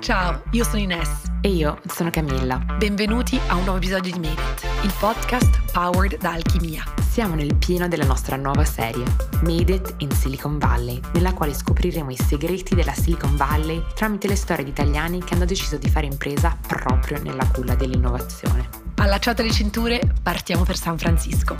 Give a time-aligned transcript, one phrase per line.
[0.00, 1.32] Ciao, io sono Ines.
[1.40, 2.56] E io sono Camilla.
[2.56, 6.82] Benvenuti a un nuovo episodio di Made It, il podcast powered da Alchimia.
[7.06, 9.04] Siamo nel pieno della nostra nuova serie,
[9.42, 14.36] Made It in Silicon Valley, nella quale scopriremo i segreti della Silicon Valley tramite le
[14.36, 18.68] storie di italiani che hanno deciso di fare impresa proprio nella culla dell'innovazione.
[18.96, 21.54] Allacciate le cinture, partiamo per San Francisco.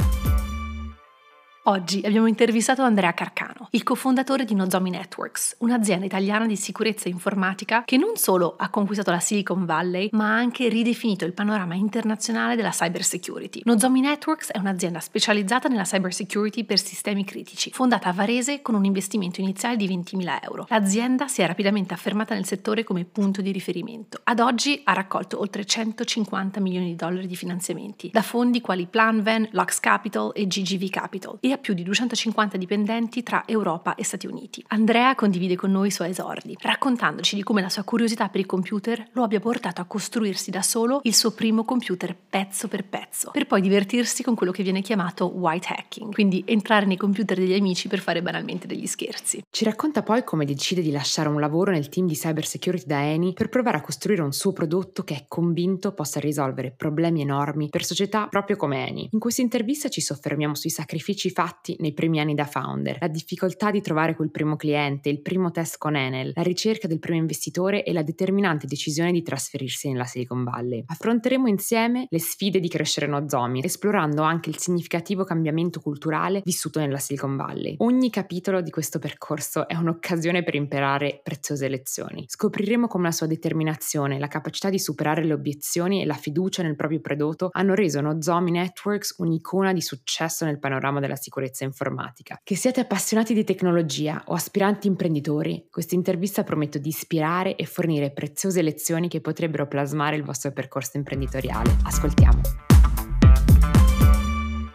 [1.65, 7.83] Oggi abbiamo intervistato Andrea Carcano, il cofondatore di Nozomi Networks, un'azienda italiana di sicurezza informatica
[7.85, 12.55] che non solo ha conquistato la Silicon Valley, ma ha anche ridefinito il panorama internazionale
[12.55, 13.63] della cybersecurity.
[13.65, 18.85] Nozomi Networks è un'azienda specializzata nella cybersecurity per sistemi critici, fondata a Varese con un
[18.85, 20.67] investimento iniziale di 20.000 euro.
[20.69, 24.21] L'azienda si è rapidamente affermata nel settore come punto di riferimento.
[24.23, 29.49] Ad oggi ha raccolto oltre 150 milioni di dollari di finanziamenti da fondi quali PlanVen,
[29.51, 33.63] Lux Capital e GGV Capital e ha più di 250 dipendenti tra Europa
[33.97, 34.63] e Stati Uniti.
[34.69, 38.45] Andrea condivide con noi i suoi esordi, raccontandoci di come la sua curiosità per i
[38.47, 43.31] computer lo abbia portato a costruirsi da solo il suo primo computer pezzo per pezzo,
[43.31, 47.55] per poi divertirsi con quello che viene chiamato white hacking, quindi entrare nei computer degli
[47.55, 49.43] amici per fare banalmente degli scherzi.
[49.49, 53.33] Ci racconta poi come decide di lasciare un lavoro nel team di cybersecurity da Eni
[53.33, 57.83] per provare a costruire un suo prodotto che è convinto possa risolvere problemi enormi per
[57.83, 59.09] società proprio come Eni.
[59.13, 63.53] In questa intervista ci soffermiamo sui sacrifici fatti nei primi anni da founder, la difficoltà
[63.71, 67.85] di trovare quel primo cliente, il primo test con Enel, la ricerca del primo investitore
[67.85, 70.85] e la determinante decisione di trasferirsi nella Silicon Valley.
[70.87, 76.99] Affronteremo insieme le sfide di crescere Nozomi, esplorando anche il significativo cambiamento culturale vissuto nella
[76.99, 77.77] Silicon Valley.
[77.79, 82.25] Ogni capitolo di questo percorso è un'occasione per imparare preziose lezioni.
[82.27, 86.77] Scopriremo come la sua determinazione, la capacità di superare le obiezioni e la fiducia nel
[86.77, 92.41] proprio prodotto hanno reso Nozomi Networks un'icona di successo nel panorama della sicurezza informatica.
[92.43, 98.11] Che siate appassionati di tecnologia o aspiranti imprenditori, questa intervista promette di ispirare e fornire
[98.11, 101.77] preziose lezioni che potrebbero plasmare il vostro percorso imprenditoriale.
[101.85, 102.41] Ascoltiamo.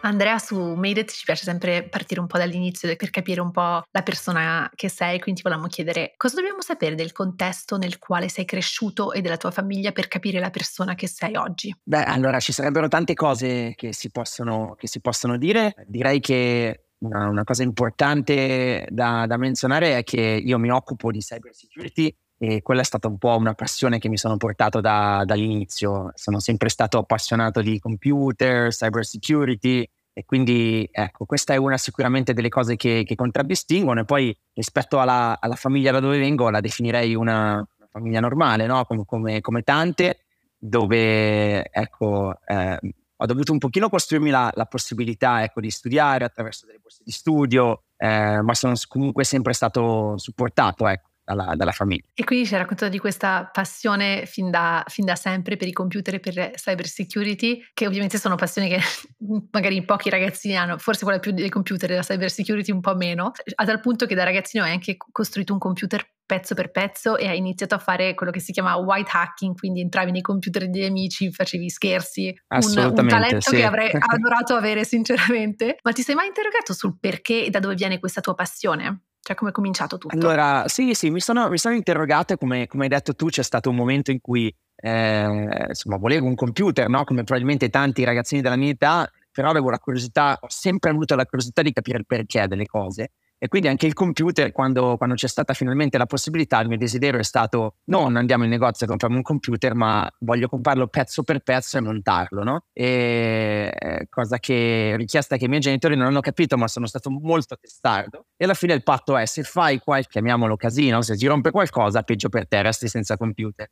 [0.02, 3.82] Andrea, su Made It ci piace sempre partire un po' dall'inizio per capire un po'
[3.90, 8.28] la persona che sei, quindi ti volevamo chiedere cosa dobbiamo sapere del contesto nel quale
[8.28, 11.74] sei cresciuto e della tua famiglia per capire la persona che sei oggi?
[11.82, 15.74] Beh, allora ci sarebbero tante cose che si possono, che si possono dire.
[15.86, 21.20] Direi che una, una cosa importante da, da menzionare è che io mi occupo di
[21.20, 25.22] cyber security e quella è stata un po' una passione che mi sono portato da,
[25.26, 26.10] dall'inizio.
[26.14, 32.32] Sono sempre stato appassionato di computer, cyber security e quindi ecco, questa è una sicuramente
[32.32, 36.60] delle cose che, che contraddistinguono e poi rispetto alla, alla, famiglia da dove vengo la
[36.60, 38.84] definirei una, famiglia normale, no?
[38.84, 40.20] come, come, come, tante,
[40.56, 42.78] dove ecco, eh,
[43.22, 47.10] ho dovuto un pochino costruirmi la, la possibilità ecco, di studiare attraverso delle borse di
[47.10, 50.88] studio, eh, ma sono comunque sempre stato supportato.
[50.88, 52.02] Ecco dalla, dalla, famiglia.
[52.14, 55.72] E quindi ci hai raccontato di questa passione fin da, fin da, sempre per i
[55.72, 58.80] computer e per cyber security, che ovviamente sono passioni che
[59.52, 62.96] magari pochi ragazzini hanno, forse quella più dei computer e la cyber security un po'
[62.96, 67.16] meno, a tal punto che da ragazzino hai anche costruito un computer pezzo per pezzo
[67.16, 70.70] e hai iniziato a fare quello che si chiama white hacking, quindi entravi nei computer
[70.70, 73.56] degli amici, facevi scherzi, un, un talento sì.
[73.56, 75.78] che avrei adorato avere sinceramente.
[75.82, 79.06] Ma ti sei mai interrogato sul perché e da dove viene questa tua passione?
[79.20, 80.14] Cioè, come è cominciato tutto?
[80.14, 83.68] Allora, sì, sì, mi sono, mi sono interrogato, come, come, hai detto tu, c'è stato
[83.68, 87.02] un momento in cui, eh, insomma, volevo un computer, no?
[87.02, 91.26] Come probabilmente tanti ragazzini della mia età, però avevo la curiosità, ho sempre avuto la
[91.26, 93.10] curiosità di capire il perché delle cose.
[93.42, 97.18] E quindi anche il computer, quando, quando, c'è stata finalmente la possibilità, il mio desiderio
[97.18, 101.40] è stato non andiamo in negozio e compriamo un computer, ma voglio comprarlo pezzo per
[101.40, 102.64] pezzo e montarlo, no?
[102.74, 107.08] E eh, cosa che, richiesta che i miei genitori non hanno capito, ma sono stato
[107.08, 108.26] molto testardo.
[108.36, 112.02] E alla fine il patto è, se fai qualche, chiamiamolo casino, se si rompe qualcosa,
[112.02, 113.70] peggio per te, resti senza computer.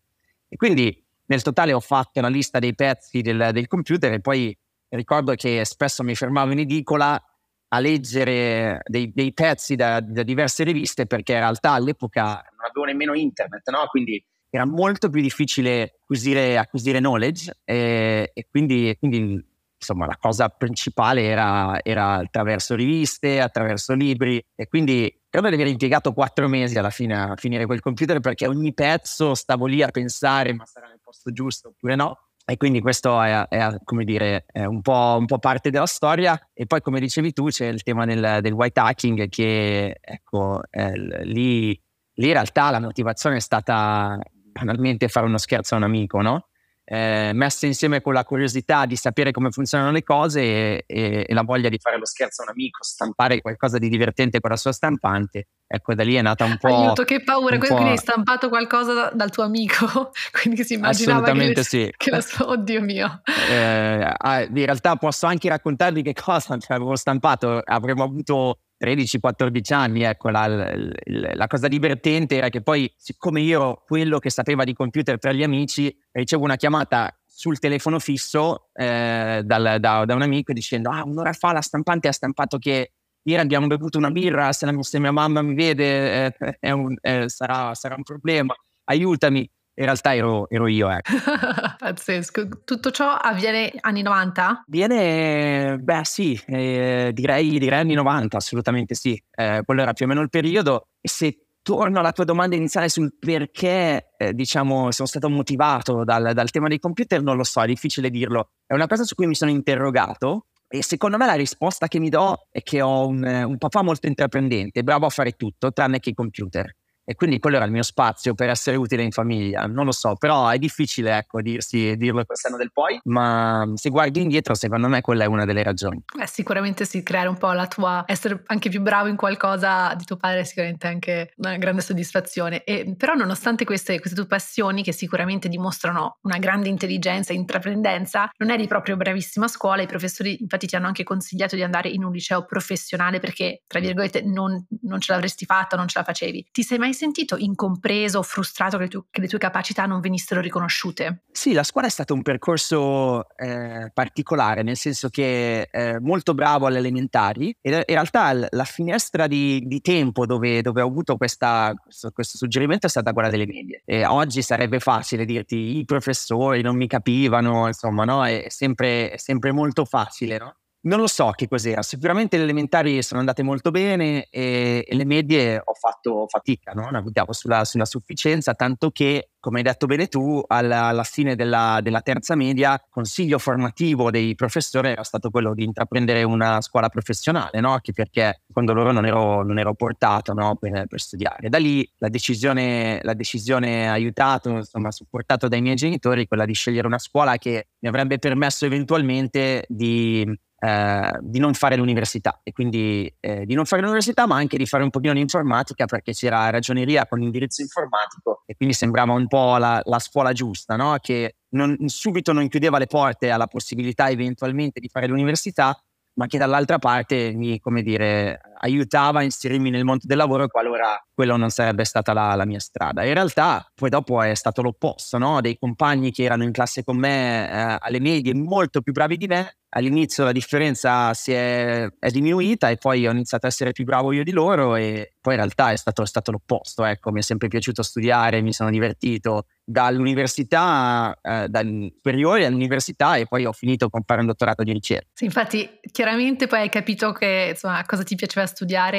[0.49, 4.56] E quindi nel totale ho fatto una lista dei pezzi del, del computer e poi
[4.89, 7.23] ricordo che spesso mi fermavo in edicola
[7.69, 12.84] a leggere dei, dei pezzi da, da, diverse riviste perché in realtà all'epoca non avevo
[12.84, 13.87] nemmeno internet, no?
[13.91, 19.44] quindi era molto più difficile acquisire, acquisire knowledge e, e quindi, quindi,
[19.81, 25.67] insomma la cosa principale era, era, attraverso riviste, attraverso libri e quindi credo di aver
[25.67, 29.88] impiegato quattro mesi alla fine a finire quel computer perché ogni pezzo stavo lì a
[29.88, 34.47] pensare ma sarà nel posto giusto oppure no e quindi questo è, è come dire,
[34.50, 36.49] è un, po', un, po', parte della storia.
[36.55, 40.93] E poi, come dicevi tu, c'è il tema del, del white hacking, che ecco, eh,
[41.25, 41.79] lì,
[42.15, 46.49] lì, in realtà la motivazione è stata banalmente fare uno scherzo a un amico, no?
[46.90, 51.35] Eh, messe insieme con la curiosità di sapere come funzionano le cose e, e, e,
[51.35, 54.56] la voglia di fare lo scherzo a un amico, stampare qualcosa di divertente con la
[54.56, 55.49] sua stampante.
[55.67, 56.75] Ecco, da lì è nata un po'.
[56.75, 57.58] Aiuto, che paura!
[57.58, 61.93] Quindi hai stampato qualcosa dal tuo amico, quindi si immaginava Assolutamente che, sì.
[61.94, 62.49] che la sua...
[62.49, 63.20] Oddio mio.
[63.50, 64.17] Eh,
[64.49, 67.61] in realtà posso anche raccontarvi che cosa avevo stampato.
[67.62, 73.60] Avremmo avuto 13-14 anni, ecco, la, la, la, cosa divertente era che poi, siccome io
[73.60, 78.69] ero quello che sapeva di computer per gli amici, ricevo una chiamata sul telefono fisso
[78.72, 82.94] eh, dal, da, da, un amico dicendo ah un'ora fa la stampante ha stampato che
[83.22, 87.28] ieri abbiamo bevuto una birra, se, la, se mia mamma mi vede eh, un, eh,
[87.28, 88.54] sarà, sarà un problema,
[88.84, 89.48] aiutami
[89.78, 90.90] in realtà ero, ero io.
[90.90, 91.12] Ecco.
[91.78, 92.48] Pazzesco.
[92.64, 94.64] Tutto ciò avviene anni 90?
[94.66, 99.20] Viene, beh sì, eh, direi, direi, anni 90, assolutamente sì.
[99.30, 100.88] Eh, quello era più o meno il periodo.
[101.00, 106.32] E se torno alla tua domanda iniziale sul perché, eh, diciamo, sono stato motivato dal,
[106.34, 108.50] dal tema dei computer, non lo so, è difficile dirlo.
[108.66, 112.08] È una cosa su cui mi sono interrogato e secondo me la risposta che mi
[112.08, 116.10] do è che ho un, un papà molto intraprendente, bravo a fare tutto, tranne che
[116.10, 116.75] i computer
[117.08, 119.64] e quindi quello era il mio spazio per essere utile in famiglia.
[119.64, 124.20] Non lo so, però è difficile ecco, dirsi, dirlo quest'anno del poi, ma se guardi
[124.20, 126.02] indietro, secondo me quella è una delle ragioni.
[126.14, 130.05] Beh, sicuramente sì, creare un po' la tua, essere anche più bravo in qualcosa di
[130.05, 132.62] tuo padre è sicuramente anche una grande soddisfazione.
[132.64, 138.31] E, però nonostante queste, queste tue passioni, che sicuramente dimostrano una grande intelligenza e intraprendenza,
[138.37, 141.88] non eri proprio bravissima a scuola, i professori infatti ti hanno anche consigliato di andare
[141.88, 146.04] in un liceo professionale perché, tra virgolette, non, non ce l'avresti fatta, non ce la
[146.04, 146.49] facevi.
[146.52, 150.41] Ti sei mai sentito incompreso o frustrato che, tu, che, le tue capacità non venissero
[150.41, 151.23] riconosciute?
[151.31, 156.67] Sì, la scuola è stato un percorso eh, particolare, nel senso che eh, molto bravo
[156.67, 161.73] alle elementari e in realtà la finestra di, di tempo dove, dove, ho avuto questa,
[161.81, 163.83] questo, questo, suggerimento è stata quella delle medie.
[163.85, 168.27] E oggi sarebbe facile dirti i professori non mi capivano, insomma, no?
[168.27, 170.56] È sempre, è sempre molto facile, no?
[170.88, 175.05] Non lo so che cos'era, sicuramente le elementari sono andate molto bene e, e le
[175.05, 176.88] medie ho fatto fatica, no?
[176.88, 181.81] navigavo sulla, sulla, sufficienza, tanto che, come hai detto bene tu, alla, alla fine della,
[181.82, 187.61] della, terza media, consiglio formativo dei professori era stato quello di intraprendere una scuola professionale,
[187.61, 187.73] no?
[187.73, 190.56] anche perché quando loro non ero, non ero portato no?
[190.56, 191.50] per, per, studiare.
[191.50, 196.87] Da lì la decisione, la decisione aiutato, insomma, supportato dai miei genitori, quella di scegliere
[196.87, 203.12] una scuola che mi avrebbe permesso eventualmente di eh, di non fare l'università e quindi
[203.20, 206.50] eh, di non fare l'università ma anche di fare un pochino di informatica perché c'era
[206.50, 210.96] ragioneria con indirizzo informatico e quindi sembrava un po' la, la scuola giusta no?
[211.00, 215.81] che non, subito non chiudeva le porte alla possibilità eventualmente di fare l'università
[216.14, 221.00] ma che dall'altra parte mi, come dire, aiutava a inserirmi nel mondo del lavoro qualora
[221.19, 223.05] quello non sarebbe stata la, la mia strada.
[223.05, 225.41] In realtà poi dopo è stato l'opposto, no?
[225.41, 229.26] dei compagni che erano in classe con me eh, alle medie molto più bravi di
[229.26, 233.85] me, all'inizio la differenza si è, è, diminuita e poi ho iniziato a essere più
[233.85, 237.19] bravo io di loro e poi in realtà è stato, è stato l'opposto, ecco, mi
[237.19, 243.91] è sempre piaciuto studiare, mi sono divertito dall'università, eh, superiore all'università e poi ho finito
[243.91, 245.09] con fare un dottorato di ricerca.
[245.12, 248.99] Sì, infatti chiaramente poi hai capito che insomma cosa ti piaceva studiare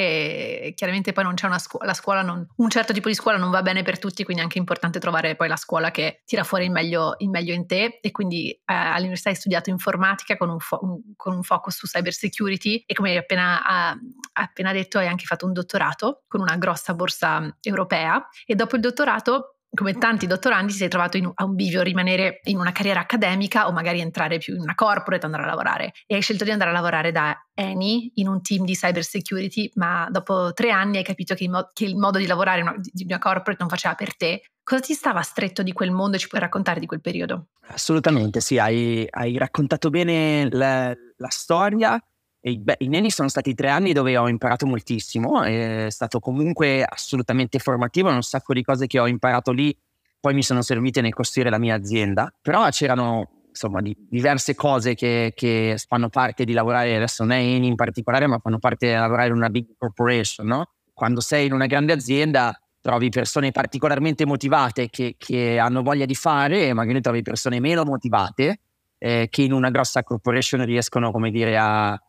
[0.60, 3.38] e chiaramente poi non c'è una scuola, la scuola non, un certo tipo di scuola
[3.38, 6.44] non va bene per tutti, quindi è anche importante trovare poi la scuola che tira
[6.44, 7.98] fuori il meglio, il meglio in te.
[8.02, 11.86] E quindi eh, all'università hai studiato informatica con un, fo- un, con un focus su
[11.86, 13.98] cyber security e come hai appena, ha,
[14.32, 18.28] appena detto hai anche fatto un dottorato con una grossa borsa europea.
[18.44, 22.40] E dopo il dottorato come tanti dottorandi, ti sei trovato in, a un bivio rimanere
[22.44, 25.92] in una carriera accademica o magari entrare più in una corporate, andare a lavorare.
[26.06, 29.70] E hai scelto di andare a lavorare da Eni in un team di cyber security,
[29.74, 32.74] ma dopo tre anni hai capito che il, mo- che il modo di lavorare una,
[32.76, 34.42] di una corporate non faceva per te.
[34.62, 37.48] Cosa ti stava stretto di quel mondo e ci puoi raccontare di quel periodo?
[37.68, 42.00] Assolutamente, sì, hai, hai raccontato bene la, la storia
[42.42, 47.58] beh, I Neni sono stati tre anni dove ho imparato moltissimo, è stato comunque assolutamente
[47.58, 49.76] formativo, un sacco di cose che ho imparato lì,
[50.18, 54.94] poi mi sono servite nel costruire la mia azienda, però c'erano insomma di, diverse cose
[54.94, 58.86] che, che, fanno parte di lavorare, adesso non è Eni in particolare, ma fanno parte
[58.86, 60.70] di lavorare in una big corporation, no?
[60.94, 66.14] Quando sei in una grande azienda trovi persone particolarmente motivate che, che hanno voglia di
[66.14, 68.60] fare e magari trovi persone meno motivate
[68.98, 72.00] eh, che in una grossa corporation riescono, come dire, a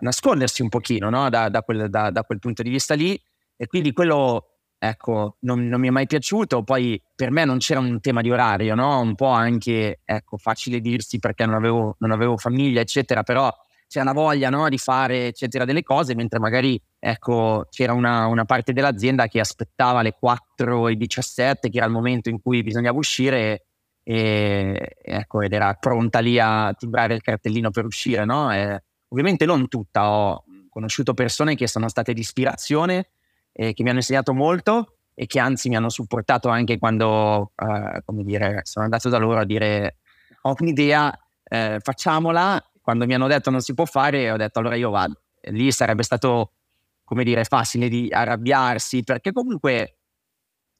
[0.00, 1.28] nascondersi un pochino no?
[1.28, 3.20] da, da, quel, da, da, quel, punto di vista lì
[3.56, 4.46] e quindi quello
[4.78, 8.30] ecco non, non, mi è mai piaciuto poi per me non c'era un tema di
[8.30, 9.00] orario no?
[9.00, 13.52] un po' anche ecco facile dirsi perché non avevo, non avevo famiglia eccetera però
[13.86, 14.68] c'è una voglia no?
[14.68, 20.02] di fare eccetera delle cose mentre magari ecco c'era una, una parte dell'azienda che aspettava
[20.02, 23.64] le 4 e 17 che era il momento in cui bisognava uscire
[24.02, 28.52] e, ecco, ed era pronta lì a timbrare il cartellino per uscire, no?
[28.52, 33.10] E, ovviamente non tutta, ho conosciuto persone che sono state di ispirazione
[33.52, 38.02] e che mi hanno insegnato molto e che anzi mi hanno supportato anche quando, eh,
[38.04, 39.98] come dire, sono andato da loro a dire
[40.42, 42.64] ho un'idea, eh, facciamola.
[42.80, 45.20] Quando mi hanno detto non si può fare, ho detto allora io vado.
[45.50, 46.52] Lì sarebbe stato,
[47.04, 49.96] come dire, facile di arrabbiarsi, perché comunque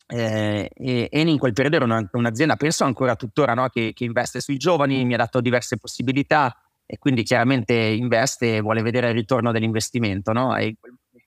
[0.06, 3.68] eh, Eni in quel periodo era una, un'azienda, penso ancora tuttora, no?
[3.68, 6.54] che, che, investe sui giovani, mi ha dato diverse possibilità
[6.92, 10.32] e quindi chiaramente investe e vuole vedere il ritorno dell'investimento.
[10.32, 10.58] No?
[10.58, 10.74] In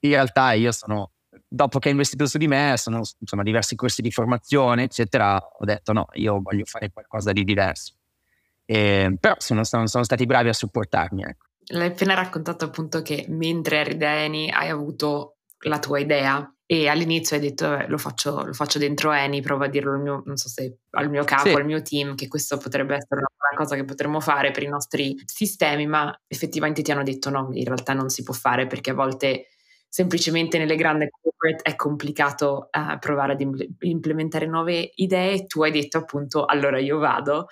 [0.00, 1.12] realtà io sono,
[1.48, 5.64] dopo che ha investito su di me, sono insomma diversi corsi di formazione, eccetera, ho
[5.64, 7.94] detto no, io voglio fare qualcosa di diverso.
[8.66, 11.22] E, però sono, sono, sono, stati bravi a supportarmi.
[11.22, 11.46] Ecco.
[11.68, 15.33] L'hai appena raccontato appunto che mentre eri da Eni hai avuto
[15.64, 19.64] la tua idea e all'inizio hai detto eh, lo, faccio, lo, faccio, dentro Eni, provo
[19.64, 21.54] a dirlo al mio, so se, al mio capo, sì.
[21.54, 25.14] al mio team, che questo potrebbe essere una cosa che potremmo fare per i nostri
[25.26, 28.94] sistemi, ma effettivamente ti hanno detto no, in realtà non si può fare perché a
[28.94, 29.48] volte
[29.86, 35.46] semplicemente nelle grandi corporate è complicato uh, provare ad implementare nuove idee.
[35.46, 37.46] Tu hai detto appunto allora io vado.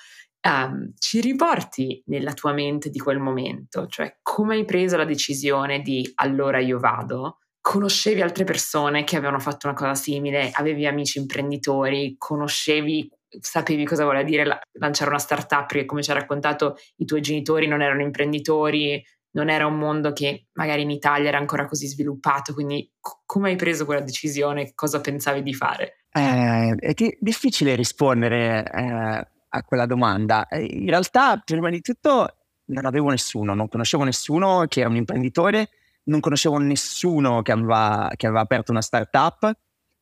[0.45, 5.83] Um, ci riporti nella tua mente di quel momento, cioè come hai preso la decisione
[5.83, 7.42] di allora io vado?
[7.63, 13.09] Conoscevi altre persone che avevano fatto una cosa simile, avevi amici imprenditori, conoscevi,
[13.41, 17.21] sapevi cosa voleva dire la- lanciare una startup, perché come ci ha raccontato i tuoi
[17.23, 19.03] genitori non erano imprenditori,
[19.35, 23.51] non era un mondo che magari in Italia era ancora così sviluppato, quindi c- come
[23.51, 24.73] hai preso quella decisione?
[24.75, 26.05] Cosa pensavi di fare?
[26.13, 30.49] Eh, è difficile rispondere eh, a quella domanda.
[30.49, 32.27] Eh, in realtà, prima di tutto,
[32.67, 35.69] non avevo nessuno, non conoscevo nessuno che era un imprenditore
[36.05, 39.53] non conoscevo nessuno che aveva, che aveva aperto una startup,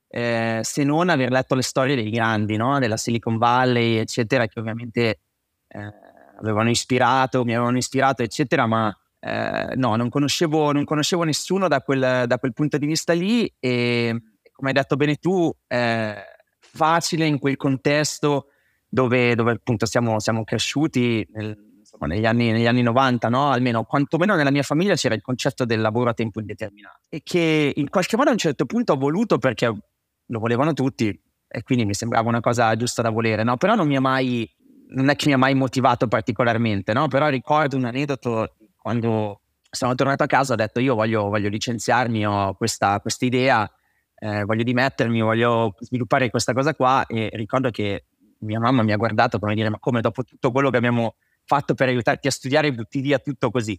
[0.09, 2.79] eh, se non aver letto le storie dei grandi, no?
[2.79, 5.21] della Silicon Valley, eccetera, che ovviamente
[5.69, 5.93] eh,
[6.39, 11.81] avevano ispirato, mi avevano ispirato, eccetera, ma eh, no, non conoscevo, non conoscevo nessuno da
[11.83, 14.19] quel, da quel, punto di vista lì e
[14.51, 16.15] come hai detto bene tu, eh,
[16.59, 18.49] facile in quel contesto
[18.89, 21.70] dove, dove appunto siamo, siamo cresciuti nel,
[22.07, 23.51] negli, anni, negli anni 90, no?
[23.51, 27.73] almeno quantomeno nella mia famiglia c'era il concetto del lavoro a tempo indeterminato e che
[27.75, 31.09] in qualche modo a un certo punto ho voluto perché lo volevano tutti
[31.53, 33.57] e quindi mi sembrava una cosa giusta da volere, no?
[33.57, 34.49] però non mi ha mai,
[34.91, 37.09] non è che mi ha mai motivato particolarmente, no?
[37.09, 39.41] però ricordo un aneddoto quando
[39.71, 43.71] sono tornato a casa ho detto io voglio, voglio licenziarmi, ho questa idea,
[44.17, 48.05] eh, voglio dimettermi, voglio sviluppare questa cosa qua e ricordo che
[48.41, 51.17] mia mamma mi ha guardato come dire ma come dopo tutto quello che abbiamo
[51.51, 53.77] fatto per aiutarti a studiare butti via tutto così.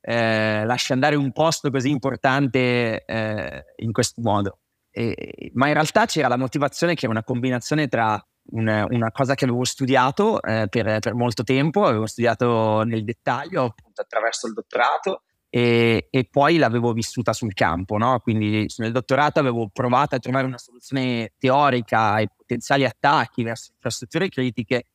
[0.00, 4.58] Eh, lasci andare un posto così importante eh, in questo modo.
[4.90, 9.36] E, ma in realtà c'era la motivazione che era una combinazione tra una, una cosa
[9.36, 14.54] che avevo studiato eh, per, per, molto tempo, avevo studiato nel dettaglio appunto attraverso il
[14.54, 17.98] dottorato e, e poi l'avevo vissuta sul campo.
[17.98, 18.18] No?
[18.18, 24.28] Quindi nel dottorato avevo provato a trovare una soluzione teorica ai potenziali attacchi verso infrastrutture
[24.28, 24.86] critiche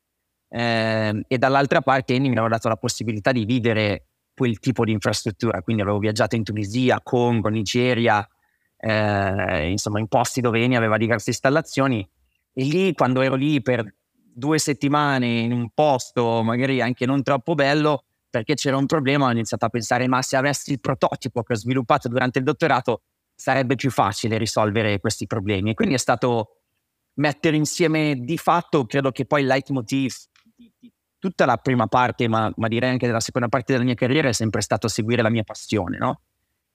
[0.50, 4.92] eh, e dall'altra parte Eni mi aveva dato la possibilità di vivere quel tipo di
[4.92, 8.27] infrastruttura, quindi avevo viaggiato in Tunisia, Congo, Nigeria,
[8.77, 12.08] eh, insomma in posti dove Eni aveva diverse installazioni.
[12.54, 17.56] E lì quando ero lì per due settimane in un posto magari anche non troppo
[17.56, 21.54] bello, perché c'era un problema ho iniziato a pensare ma se avessi il prototipo che
[21.54, 23.01] ho sviluppato durante il dottorato
[23.34, 25.72] sarebbe più facile risolvere questi problemi.
[25.72, 26.58] E quindi è stato
[27.16, 30.13] mettere insieme di fatto credo che poi il leitmotiv
[31.20, 34.34] tutta la prima parte, ma, ma, direi anche della seconda parte della mia carriera, è
[34.34, 36.22] sempre stato seguire la mia passione, no?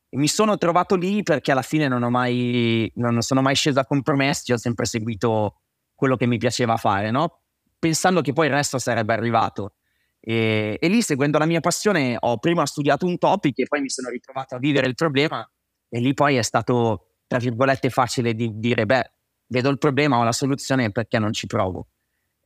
[0.09, 3.87] E mi sono trovato lì perché alla fine non mai, non sono mai sceso a
[3.87, 5.61] compromessi, ho sempre seguito
[5.95, 7.41] quello che mi piaceva fare, no?
[7.79, 9.75] Pensando che poi il resto sarebbe arrivato.
[10.21, 13.89] E, e lì, seguendo la mia passione, ho prima studiato un topic e poi mi
[13.89, 15.49] sono ritrovato a vivere il problema
[15.89, 19.13] e lì poi è stato, tra virgolette, facile di dire, beh,
[19.47, 21.89] vedo il problema, ho la soluzione, perché non ci provo?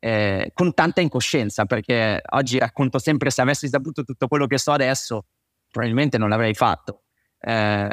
[0.07, 4.71] Eh, con tanta incoscienza, perché oggi racconto sempre se avessi saputo tutto quello che so
[4.71, 5.25] adesso,
[5.69, 7.03] probabilmente non l'avrei fatto.
[7.41, 7.89] Eh,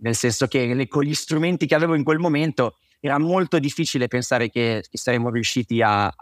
[0.00, 4.50] nel senso che con gli strumenti che avevo in quel momento era molto difficile pensare
[4.50, 6.14] che, che saremmo riusciti a, a,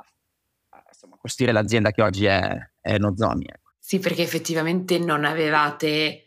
[0.89, 3.47] insomma, costruire l'azienda che oggi è, è Nozomi.
[3.47, 3.73] Ecco.
[3.79, 6.23] Sì, perché effettivamente non avevate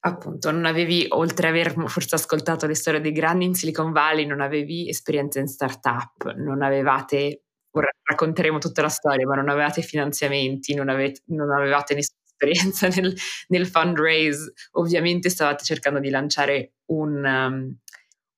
[0.00, 4.26] appunto non avevi, oltre ad aver forse ascoltato le storie dei grandi in Silicon Valley,
[4.26, 7.42] non avevi esperienza in startup, non avevate
[7.72, 12.88] ora racconteremo tutta la storia, ma non avevate finanziamenti, non, avete, non avevate nessuna esperienza
[13.00, 13.14] nel,
[13.48, 17.76] nel, fundraise, ovviamente stavate cercando di lanciare un, um,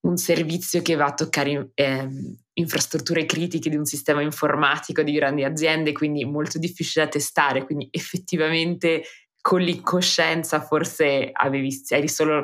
[0.01, 2.09] un servizio che va a toccare eh,
[2.55, 7.89] infrastrutture critiche di un sistema informatico di grandi aziende, quindi molto difficile da testare, quindi
[7.91, 9.03] effettivamente
[9.45, 11.71] con l'incoscienza forse avevi,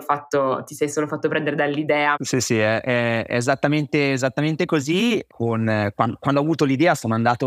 [0.02, 2.16] fatto, ti sei solo fatto prendere dall'idea.
[2.18, 5.24] Sì, sì, è, è esattamente, esattamente, così.
[5.26, 5.64] Con,
[5.94, 7.46] quando, quando, ho avuto l'idea andato,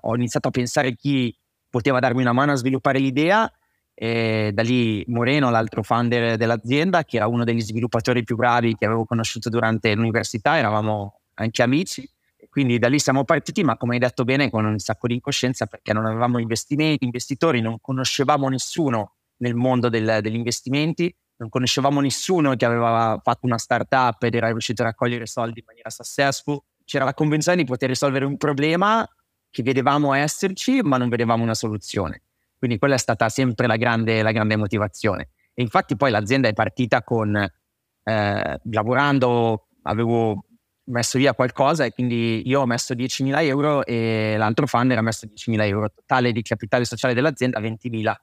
[0.00, 1.36] ho iniziato a pensare chi
[1.68, 3.52] poteva darmi una mano a sviluppare l'idea
[3.92, 8.86] e da lì Moreno, l'altro founder dell'azienda, che era uno degli sviluppatori più bravi che
[8.86, 12.08] avevo conosciuto durante l'università, eravamo anche amici.
[12.54, 15.66] Quindi da lì siamo partiti, ma come hai detto bene, con un sacco di incoscienza
[15.66, 22.00] perché non avevamo investimenti, investitori, non conoscevamo nessuno nel mondo del, degli investimenti, non conoscevamo
[22.00, 26.60] nessuno che aveva fatto una startup ed era riuscito a raccogliere soldi in maniera successful.
[26.84, 29.04] C'era la convinzione di poter risolvere un problema
[29.50, 32.22] che vedevamo esserci, ma non vedevamo una soluzione.
[32.56, 35.30] Quindi quella è stata sempre la grande, la grande motivazione.
[35.52, 40.44] E infatti poi l'azienda è partita con, eh, lavorando, avevo
[40.86, 45.26] messo via qualcosa e quindi io ho messo 10.000 euro e l'altro founder ha messo
[45.26, 45.90] 10.000 euro.
[45.94, 48.14] Totale di capitale sociale dell'azienda 20.000.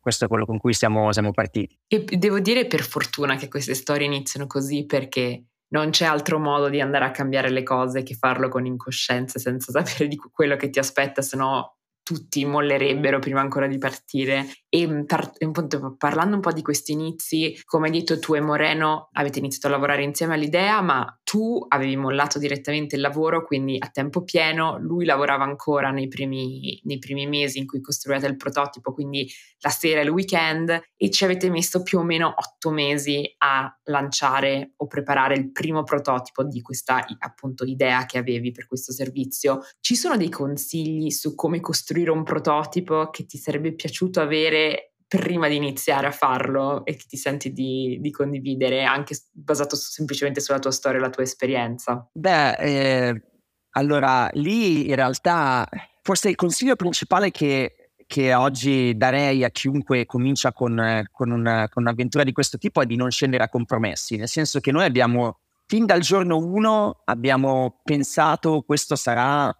[0.00, 1.78] Questo è quello con cui siamo, siamo partiti.
[1.88, 6.68] E devo dire per fortuna che queste storie iniziano così perché non c'è altro modo
[6.68, 10.68] di andare a cambiare le cose che farlo con incoscienza senza sapere di quello che
[10.70, 14.46] ti aspetta, se no tutti mollerebbero prima ancora di partire.
[14.68, 18.40] E mm, par- appunto, parlando un po' di questi inizi, come hai detto tu e
[18.40, 23.76] Moreno avete iniziato a lavorare insieme all'idea, ma tu avevi mollato direttamente il lavoro, quindi
[23.80, 28.36] a tempo pieno, lui lavorava ancora nei primi, nei primi mesi in cui costruiate il
[28.36, 29.28] prototipo, quindi
[29.60, 33.74] la sera e il weekend, e ci avete messo più o meno otto mesi a
[33.84, 39.60] lanciare o preparare il primo prototipo di questa appunto idea che avevi per questo servizio.
[39.80, 45.48] Ci sono dei consigli su come costruire un prototipo che ti sarebbe piaciuto avere prima
[45.48, 50.58] di iniziare a farlo e che ti senti di, di condividere anche basato semplicemente sulla
[50.58, 52.08] tua storia e la tua esperienza?
[52.12, 53.22] Beh, eh,
[53.70, 55.68] allora lì in realtà
[56.02, 61.82] forse il consiglio principale che che oggi darei a chiunque comincia con, con, una, con,
[61.82, 65.40] un'avventura di questo tipo è di non scendere a compromessi, nel senso che noi abbiamo,
[65.66, 69.52] fin dal giorno uno, abbiamo pensato questo sarà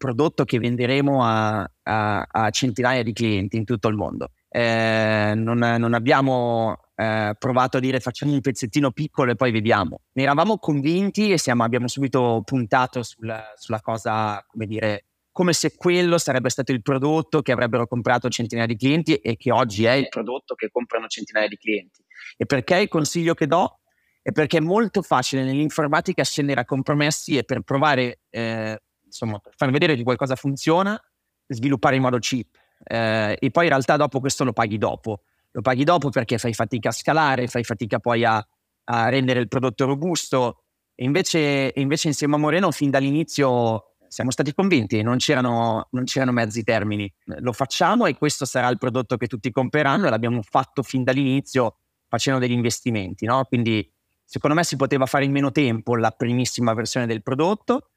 [0.00, 4.30] prodotto che venderemo a, a, a centinaia di clienti in tutto il mondo.
[4.48, 10.00] Eh, non, non, abbiamo eh, provato a dire facciamo un pezzettino piccolo e poi vediamo.
[10.12, 15.76] Ne eravamo convinti e siamo, abbiamo subito puntato sulla, sulla cosa, come dire, come se
[15.76, 19.92] quello sarebbe stato il prodotto che avrebbero comprato centinaia di clienti e che oggi è
[19.92, 22.02] il prodotto che comprano centinaia di clienti.
[22.38, 23.80] E perché il consiglio che do?
[24.22, 29.52] È perché è molto facile nell'informatica scendere a compromessi e per provare, eh, insomma, per
[29.56, 31.00] far vedere che qualcosa funziona,
[31.46, 32.46] sviluppare in modo cheap
[32.84, 35.22] eh, e poi in realtà dopo questo lo paghi dopo.
[35.52, 38.44] Lo paghi dopo perché fai fatica a scalare, fai fatica poi a,
[38.84, 40.62] a rendere il prodotto robusto.
[40.94, 46.32] E invece, invece, insieme a Moreno fin dall'inizio siamo stati convinti, non c'erano, non c'erano
[46.32, 47.12] mezzi termini.
[47.38, 51.76] Lo facciamo e questo sarà il prodotto che tutti compreranno e l'abbiamo fatto fin dall'inizio
[52.08, 53.24] facendo degli investimenti.
[53.24, 53.44] No?
[53.44, 53.88] Quindi
[54.24, 57.89] secondo me si poteva fare in meno tempo la primissima versione del prodotto.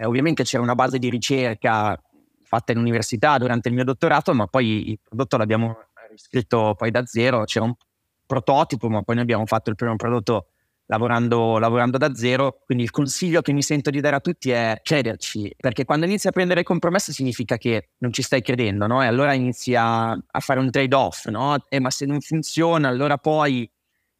[0.00, 2.00] Eh, ovviamente c'era una base di ricerca
[2.44, 5.76] fatta in università durante il mio dottorato, ma poi il prodotto l'abbiamo
[6.10, 7.74] riscritto poi da zero, c'era un
[8.24, 10.46] prototipo, ma poi noi abbiamo fatto il primo prodotto
[10.86, 12.60] lavorando, lavorando da zero.
[12.64, 16.28] Quindi il consiglio che mi sento di dare a tutti è crederci, perché quando inizi
[16.28, 19.02] a prendere compromessi significa che non ci stai credendo, no?
[19.02, 21.56] E allora inizi a, a fare un trade-off, no?
[21.68, 23.70] Eh, ma se non funziona, allora poi...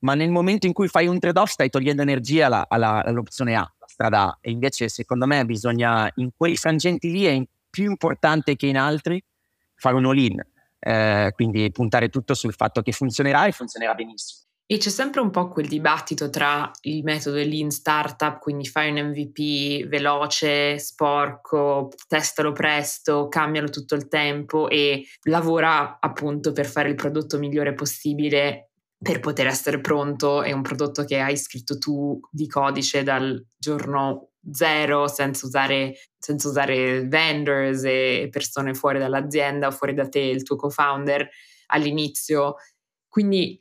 [0.01, 3.69] Ma nel momento in cui fai un trade-off stai togliendo energia alla, alla, all'opzione A,
[3.99, 4.39] la strada A.
[4.41, 9.23] E invece secondo me bisogna, in quei frangenti lì, è più importante che in altri
[9.75, 10.41] fare un all-in,
[10.79, 14.47] eh, quindi puntare tutto sul fatto che funzionerà e funzionerà benissimo.
[14.71, 19.09] E c'è sempre un po' quel dibattito tra il metodo lean startup, quindi fai un
[19.09, 26.97] MVP veloce, sporco, testalo presto, cambialo tutto il tempo e lavora appunto per fare il
[26.97, 28.68] prodotto migliore possibile
[29.01, 30.43] per poter essere pronto.
[30.43, 36.49] È un prodotto che hai scritto tu di codice dal giorno zero senza usare, senza
[36.49, 41.29] usare vendors e persone fuori dall'azienda o fuori da te, il tuo co-founder
[41.67, 42.57] all'inizio.
[43.09, 43.57] Quindi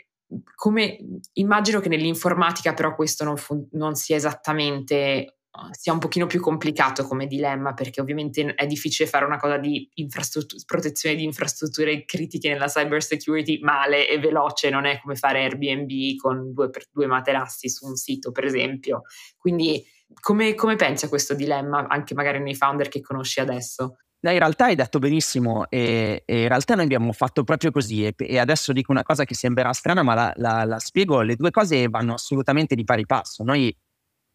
[0.56, 0.98] come,
[1.34, 5.37] immagino che nell'informatica però questo non, fu, non sia esattamente
[5.72, 9.90] sia un pochino più complicato come dilemma perché ovviamente è difficile fare una cosa di
[10.66, 16.16] protezione di infrastrutture critiche nella cyber security male e veloce, non è come fare Airbnb
[16.18, 19.04] con due, due materassi su un sito per esempio.
[19.38, 19.84] Quindi
[20.20, 23.98] come, come pensi a questo dilemma, anche magari nei founder che conosci adesso?
[24.20, 28.06] No, in realtà hai detto benissimo e, e, in realtà noi abbiamo fatto proprio così
[28.06, 31.36] e, e adesso dico una cosa che sembrerà strana ma la, la, la, spiego, le
[31.36, 33.44] due cose vanno assolutamente di pari passo.
[33.44, 33.76] Noi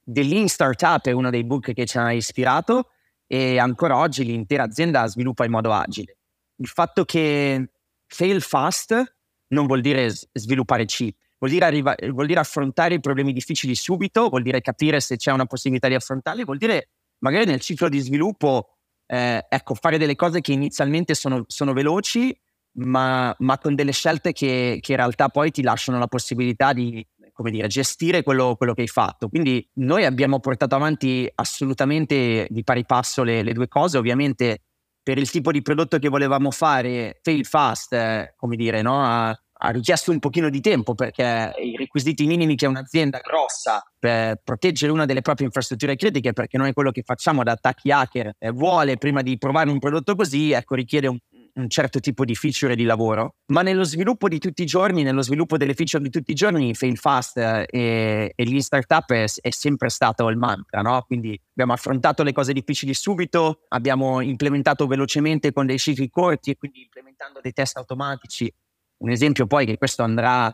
[0.05, 2.91] The Lean Startup è uno dei book che ci ha ispirato
[3.27, 6.19] e ancora oggi l'intera azienda sviluppa in modo agile.
[6.57, 7.71] Il fatto che
[8.07, 9.17] fail fast
[9.49, 14.29] non vuol dire sviluppare cheap, vuol dire, arriva- vuol dire affrontare i problemi difficili subito,
[14.29, 18.01] vuol dire capire se c'è una possibilità di affrontarli, vuol dire magari nel ciclo di
[18.01, 22.37] sviluppo eh, ecco, fare delle cose che inizialmente sono, sono veloci,
[22.75, 27.07] ma, ma, con delle scelte che, che, in realtà poi ti lasciano la possibilità di
[27.33, 29.29] come dire, gestire quello, quello, che hai fatto.
[29.29, 34.63] Quindi noi abbiamo portato avanti assolutamente di pari passo le, le due cose, ovviamente
[35.03, 39.03] per il tipo di prodotto che volevamo fare, fail fast, eh, come dire, no?
[39.03, 44.41] ha, ha, richiesto un pochino di tempo perché i requisiti minimi che un'azienda grossa per
[44.45, 48.51] proteggere una delle proprie infrastrutture critiche, perché noi quello che facciamo da attacchi hacker eh,
[48.51, 51.19] vuole prima di provare un prodotto così, ecco, richiede un,
[51.55, 55.23] un certo tipo di feature di lavoro, ma nello sviluppo di tutti i giorni, nello
[55.23, 59.27] sviluppo delle feature di tutti i giorni, fail fast eh, e, e gli startup è,
[59.41, 61.03] è, sempre stato il mantra, no?
[61.03, 66.57] Quindi abbiamo affrontato le cose difficili subito, abbiamo implementato velocemente con dei cicli corti e
[66.57, 68.53] quindi implementando dei test automatici.
[68.99, 70.47] Un esempio poi che questo andrà,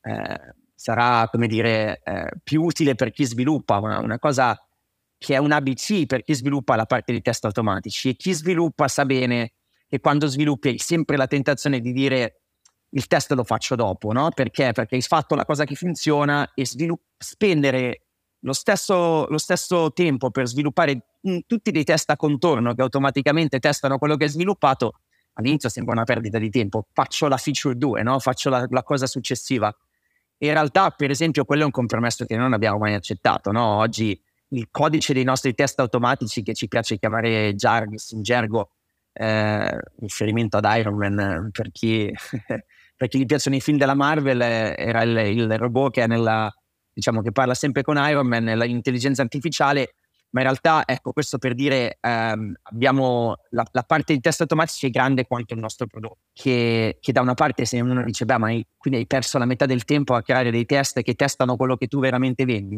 [0.00, 4.58] eh, sarà come dire, eh, più utile per chi sviluppa, una, una cosa
[5.16, 8.88] che è un ABC per chi sviluppa la parte di test automatici e chi sviluppa
[8.88, 9.52] sa bene
[9.94, 12.40] che quando sviluppi hai sempre la tentazione di dire
[12.90, 14.30] il test lo faccio dopo, no?
[14.34, 14.72] Perché?
[14.72, 18.00] Perché hai fatto la cosa che funziona e svilupp- spendere
[18.40, 23.98] lo stesso, lo stesso, tempo per sviluppare tutti dei test a contorno che automaticamente testano
[23.98, 24.94] quello che hai sviluppato,
[25.34, 26.86] all'inizio sembra una perdita di tempo.
[26.92, 28.18] Faccio la feature 2, no?
[28.18, 29.74] faccio la, la, cosa successiva.
[30.38, 33.52] In realtà, per esempio, quello è un compromesso che non abbiamo mai accettato.
[33.52, 33.78] No?
[33.78, 38.70] Oggi il codice dei nostri test automatici, che ci piace chiamare Jarvis in gergo,
[39.14, 42.12] eh, riferimento ad Iron Man per chi,
[42.96, 46.52] per chi gli piacciono i film della Marvel eh, era il, il, robot che, nella,
[46.92, 49.94] diciamo, che parla sempre con Iron Man, l'intelligenza artificiale
[50.34, 54.86] ma in realtà ecco questo per dire ehm, abbiamo la, la, parte di test automatici
[54.86, 58.38] è grande quanto il nostro prodotto che, che, da una parte se uno dice beh
[58.38, 61.54] ma hai, quindi hai perso la metà del tempo a creare dei test che testano
[61.54, 62.76] quello che tu veramente vendi?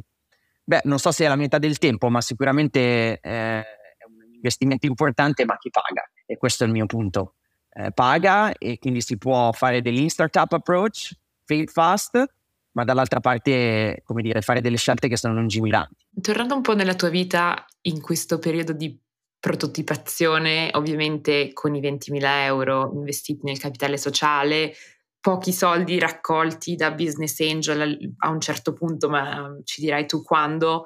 [0.64, 4.84] Beh non so se è la metà del tempo ma sicuramente eh, è un investimento
[4.84, 7.34] importante ma chi paga e questo è il mio punto.
[7.70, 11.12] Eh, paga e quindi si può fare dell'in startup approach,
[11.44, 12.24] fail fast,
[12.72, 16.06] ma dall'altra parte, come dire, fare delle scelte che sono lungimiranti.
[16.20, 18.98] Tornando un po' nella tua vita in questo periodo di
[19.38, 24.74] prototipazione, ovviamente con i 20.000 euro investiti nel capitale sociale,
[25.20, 30.84] pochi soldi raccolti da business angel a un certo punto, ma ci dirai tu quando,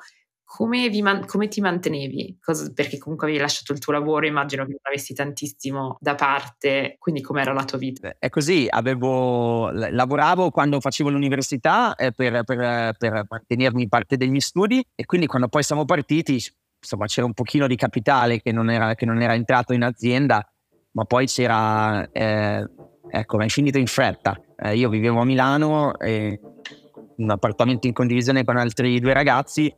[0.53, 2.39] come, man- come, ti mantenevi?
[2.43, 6.97] Cosa, perché comunque avevi lasciato il tuo lavoro, immagino che non avessi tantissimo da parte,
[6.99, 8.17] quindi com'era la tua vita?
[8.19, 14.85] È così, avevo, lavoravo quando facevo l'università eh, per, per, per, mantenermi parte degli studi
[14.97, 16.43] e quindi quando poi siamo partiti,
[16.81, 20.45] insomma c'era un pochino di capitale che non era, che non era entrato in azienda,
[20.93, 22.69] ma poi c'era, eh,
[23.09, 24.37] ecco, è finito in fretta.
[24.57, 26.37] Eh, io vivevo a Milano, in
[27.23, 29.73] un appartamento in condivisione con altri due ragazzi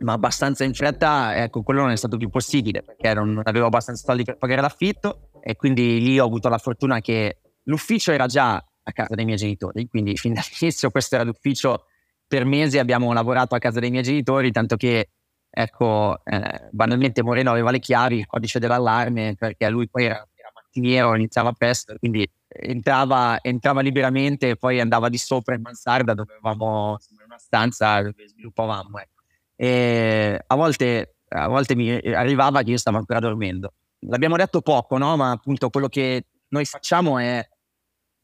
[0.00, 4.04] ma abbastanza in fretta, ecco, quello non è stato più possibile perché non avevo abbastanza
[4.04, 8.54] soldi per pagare l'affitto e quindi lì ho avuto la fortuna che l'ufficio era già
[8.54, 11.84] a casa dei miei genitori, quindi fin dall'inizio questo era l'ufficio
[12.26, 15.08] per mesi abbiamo lavorato a casa dei miei genitori, tanto che
[15.50, 20.52] ecco, eh, banalmente Moreno aveva le chiavi, il codice dell'allarme, perché lui poi era, era
[20.54, 26.32] mattiniero, iniziava presto, quindi entrava, entrava liberamente e poi andava di sopra in mansarda dove
[26.32, 28.98] avevamo in una stanza dove sviluppavamo.
[28.98, 29.22] Ecco.
[29.54, 33.74] E a volte, a volte mi arrivava che io stavo ancora dormendo.
[34.06, 35.16] L'abbiamo detto poco, no?
[35.16, 37.46] ma appunto quello che noi facciamo è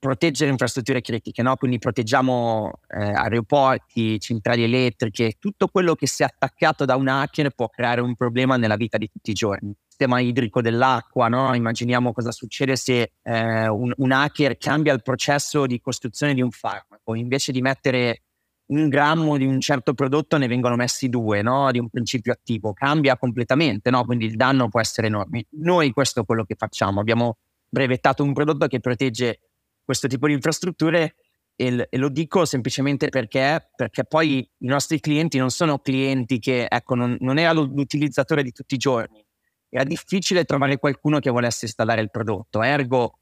[0.04, 1.56] proteggere infrastrutture critiche, no?
[1.56, 7.70] quindi proteggiamo eh, aeroporti, centrali elettriche, tutto quello che sia attaccato da un hacker può
[7.70, 9.74] creare un problema nella vita di tutti i giorni.
[9.86, 11.54] Sistema idrico dell'acqua, no?
[11.54, 16.50] immaginiamo cosa succede se eh, un, un hacker cambia il processo di costruzione di un
[16.50, 18.24] farmaco, invece di mettere
[18.66, 21.70] un grammo di un certo prodotto ne vengono messi due, no?
[21.70, 24.04] di un principio attivo, cambia completamente, no?
[24.04, 25.46] quindi il danno può essere enorme.
[25.60, 29.38] Noi questo è quello che facciamo, abbiamo brevettato un prodotto che protegge
[29.84, 31.16] questo tipo di infrastrutture
[31.56, 36.94] e, lo dico semplicemente perché, perché, poi i nostri clienti non sono clienti che, ecco,
[36.94, 39.24] non, non era l'utilizzatore di tutti i giorni,
[39.68, 43.18] era difficile trovare qualcuno che volesse installare il prodotto, ergo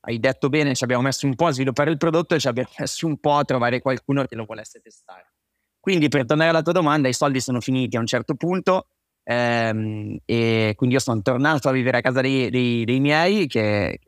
[0.00, 2.70] hai detto bene, ci abbiamo messo un po' a sviluppare il prodotto e ci abbiamo
[2.78, 5.32] messo un po' a trovare qualcuno che lo volesse testare.
[5.80, 8.88] Quindi per tornare alla tua domanda, i soldi sono finiti a un certo punto
[9.24, 14.00] ehm, e quindi io sono tornato a vivere a casa dei, dei, dei miei che,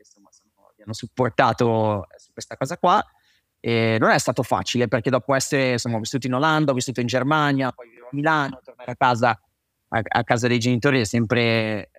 [0.81, 3.03] hanno supportato su questa cosa qua.
[3.59, 7.07] E non è stato facile perché dopo essere insomma, vissuto in Olanda, ho vissuto in
[7.07, 9.29] Germania, poi vivo a Milano, tornare a casa,
[9.89, 11.89] a, a casa dei genitori è sempre eh,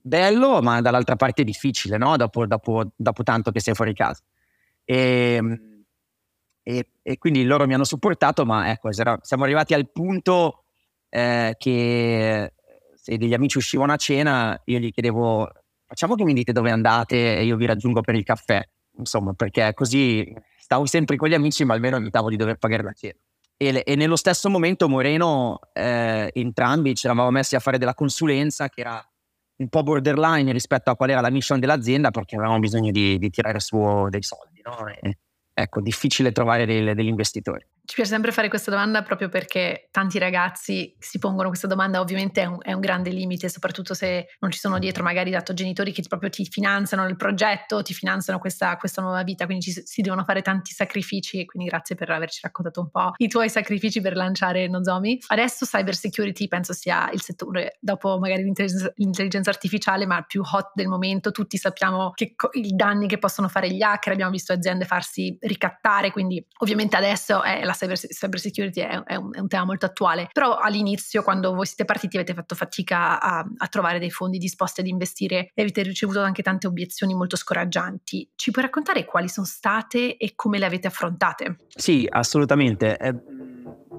[0.00, 2.16] bello, ma dall'altra parte è difficile, no?
[2.16, 4.22] Dopo, dopo, dopo tanto che sei fuori casa.
[4.84, 5.84] E, ehm,
[6.62, 10.64] e, e, quindi loro mi hanno supportato, ma ecco, siamo arrivati al punto
[11.10, 12.54] eh, che
[12.94, 15.50] se degli amici uscivano a cena, io gli chiedevo
[15.94, 18.60] facciamo che mi dite dove andate e io vi raggiungo per il caffè,
[18.98, 22.92] insomma, perché così stavo sempre con gli amici, ma almeno evitavo di dover pagare la
[22.92, 23.14] cena.
[23.56, 28.68] E, e nello stesso momento Moreno, eh, entrambi ci eravamo messi a fare della consulenza
[28.68, 29.08] che era
[29.56, 33.30] un po' borderline rispetto a qual era la mission dell'azienda perché avevamo bisogno di, di
[33.30, 34.60] tirare su dei soldi.
[34.64, 34.88] No?
[34.88, 35.18] E,
[35.54, 37.64] ecco, difficile trovare dei, degli investitori.
[37.86, 42.40] Ci piace sempre fare questa domanda proprio perché tanti ragazzi si pongono questa domanda, ovviamente
[42.40, 45.92] è un, è un, grande limite, soprattutto se non ci sono dietro magari dato genitori
[45.92, 50.00] che proprio ti finanziano il progetto, ti finanziano questa, questa nuova vita, quindi ci, si
[50.00, 54.16] devono fare tanti sacrifici, quindi grazie per averci raccontato un po' i tuoi sacrifici per
[54.16, 55.18] lanciare Nozomi.
[55.26, 60.70] Adesso cyber security penso sia il settore, dopo magari l'intelligenza, l'intelligenza artificiale, ma più hot
[60.72, 64.86] del momento, tutti sappiamo che, i danni che possono fare gli hacker, abbiamo visto aziende
[64.86, 69.48] farsi ricattare, quindi ovviamente adesso è la cyber, cyber security è, è, un, è, un,
[69.48, 73.98] tema molto attuale, però all'inizio quando voi siete partiti avete fatto fatica a, a trovare
[73.98, 78.30] dei fondi disposti ad investire e avete ricevuto anche tante obiezioni molto scoraggianti.
[78.34, 81.58] Ci puoi raccontare quali sono state e come le avete affrontate?
[81.68, 82.96] Sì, assolutamente.
[82.96, 83.14] Eh,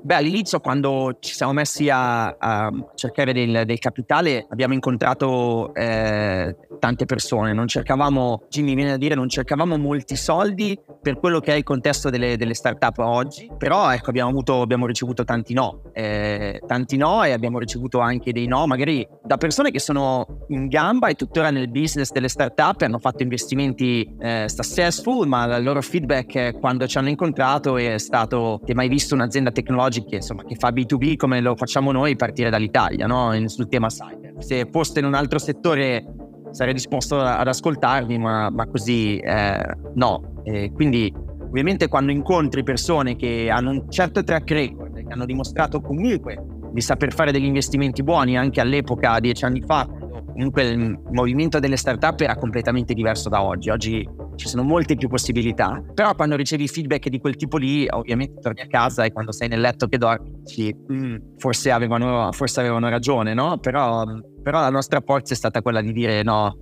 [0.05, 6.55] Beh, all'inizio quando ci siamo messi a, a cercare del, del, capitale abbiamo incontrato eh,
[6.77, 11.53] tante persone, non cercavamo, Jimmy viene a dire, non cercavamo molti soldi per quello che
[11.53, 15.81] è il contesto delle, delle start-up oggi, però ecco abbiamo, avuto, abbiamo ricevuto tanti no,
[15.93, 18.67] eh, tanti no e abbiamo ricevuto anche dei no.
[18.67, 23.23] Magari da persone che sono in gamba e tuttora nel business delle start-up hanno fatto
[23.23, 28.77] investimenti eh, successful, ma il loro feedback quando ci hanno incontrato è stato ti hai
[28.77, 33.05] mai visto un'azienda tecnologica che, insomma, che fa B2B come lo facciamo noi partire dall'Italia
[33.07, 33.31] no?
[33.47, 34.33] sul tema cyber.
[34.39, 36.03] Se foste in un altro settore
[36.51, 40.41] sarei disposto ad ascoltarvi, ma, ma così eh, no.
[40.43, 45.81] E quindi ovviamente quando incontri persone che hanno un certo track record, che hanno dimostrato
[45.81, 49.87] comunque di saper fare degli investimenti buoni anche all'epoca, dieci anni fa,
[50.33, 53.69] comunque il movimento delle startup era completamente diverso da oggi.
[53.69, 58.39] Oggi ci sono molte più possibilità, però quando ricevi feedback di quel tipo lì, ovviamente
[58.41, 62.59] torni a casa e quando sei nel letto che dormi, dici, mm, forse, avevano, forse
[62.59, 63.57] avevano ragione, no?
[63.57, 64.03] Però,
[64.41, 66.57] però la nostra forza è stata quella di dire no,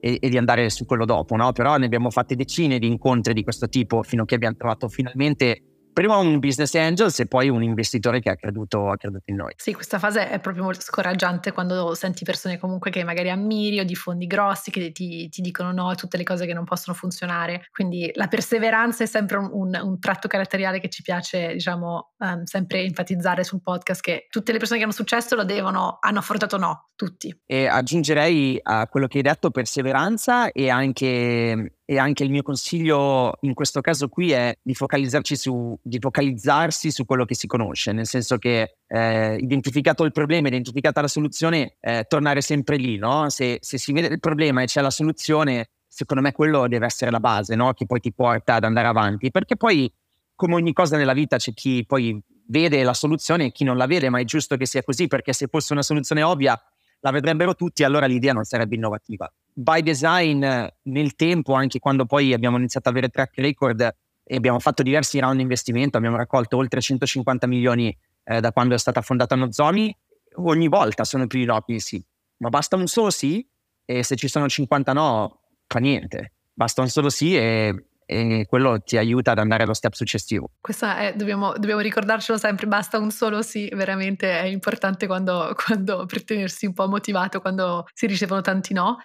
[0.00, 1.52] e, e, di andare su quello dopo, no?
[1.52, 4.88] Però ne abbiamo fatte decine di incontri di questo tipo fino a che abbiamo trovato
[4.88, 5.62] finalmente
[5.98, 9.52] prima un business angels e poi un investitore che ha creduto, ha creduto, in noi.
[9.56, 13.84] Sì, questa fase è proprio molto scoraggiante quando senti persone comunque che magari ammiri o
[13.84, 16.96] di fondi grossi che ti, ti dicono no a tutte le cose che non possono
[16.96, 17.66] funzionare.
[17.72, 22.44] Quindi la perseveranza è sempre un, un, un tratto caratteriale che ci piace, diciamo, um,
[22.44, 26.58] sempre enfatizzare sul podcast, che tutte le persone che hanno successo lo devono, hanno affrontato
[26.58, 27.36] no, tutti.
[27.44, 33.38] E aggiungerei a quello che hai detto perseveranza e anche e anche il mio consiglio
[33.40, 38.06] in questo caso qui è di su, di focalizzarsi su quello che si conosce, nel
[38.06, 43.30] senso che eh, identificato il problema, identificata la soluzione, eh, tornare sempre lì, no?
[43.30, 47.10] Se, se, si vede il problema e c'è la soluzione, secondo me quello deve essere
[47.10, 47.72] la base, no?
[47.72, 49.90] Che poi ti porta ad andare avanti, perché poi
[50.34, 53.86] come ogni cosa nella vita c'è chi poi vede la soluzione e chi non la
[53.86, 56.60] vede, ma è giusto che sia così, perché se fosse una soluzione ovvia
[57.00, 59.30] la vedrebbero tutti, allora l'idea non sarebbe innovativa
[59.60, 60.46] by design
[60.82, 65.18] nel tempo, anche quando poi abbiamo iniziato ad avere track record e abbiamo fatto diversi
[65.18, 69.94] round di investimento, abbiamo raccolto oltre 150 milioni eh, da quando è stata fondata Nozomi,
[70.36, 72.00] ogni volta sono più di sì.
[72.36, 73.44] Ma basta un solo sì
[73.84, 76.34] e se ci sono 50 no, fa niente.
[76.52, 80.52] Basta un solo sì e e quello ti aiuta ad andare allo step successivo.
[80.62, 86.06] Questa è, dobbiamo, dobbiamo ricordarcelo sempre, basta un solo sì, veramente è importante quando, quando
[86.06, 88.98] per tenersi un po' motivato quando si ricevono tanti no.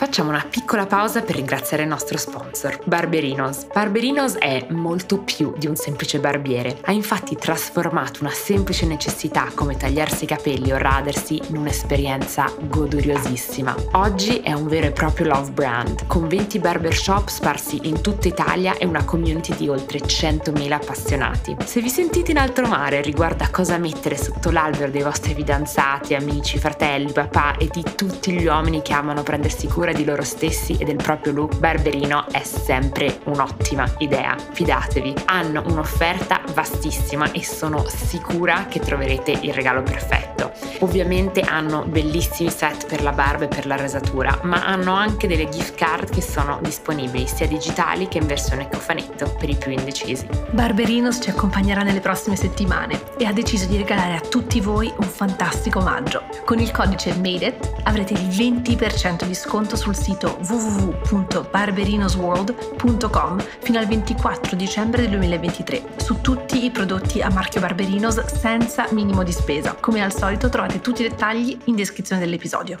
[0.00, 3.66] Facciamo una piccola pausa per ringraziare il nostro sponsor, Barberinos.
[3.66, 6.78] Barberinos è molto più di un semplice barbiere.
[6.84, 13.74] Ha infatti trasformato una semplice necessità come tagliarsi i capelli o radersi in un'esperienza goduriosissima.
[13.92, 18.78] Oggi è un vero e proprio love brand, con 20 barbershop sparsi in tutta Italia
[18.78, 21.56] e una community di oltre 100.000 appassionati.
[21.62, 26.14] Se vi sentite in alto mare riguardo a cosa mettere sotto l'albero dei vostri fidanzati,
[26.14, 30.22] amici, fratelli, papà e di tutti gli uomini che amano prendersi cura cura di loro
[30.22, 34.36] stessi e del proprio look, Barberino è sempre un'ottima idea.
[34.52, 40.52] Fidatevi, hanno un'offerta vastissima e sono sicura che troverete il regalo perfetto.
[40.80, 45.48] Ovviamente hanno bellissimi set per la barba e per la rasatura, ma hanno anche delle
[45.48, 50.26] gift card che sono disponibili sia digitali che in versione cofanetto per i più indecisi.
[50.50, 55.06] Barberinos ci accompagnerà nelle prossime settimane e ha deciso di regalare a tutti voi un
[55.06, 56.22] fantastico omaggio.
[56.44, 64.54] Con il codice MADEIT avrete il 20% di sconto sul sito www.barberinosworld.com fino al 24
[64.54, 69.72] dicembre del 2023 su tutti i prodotti a marchio Barberinos senza minimo di spesa.
[69.74, 72.78] Come al solito trovate tutti i dettagli in descrizione dell'episodio.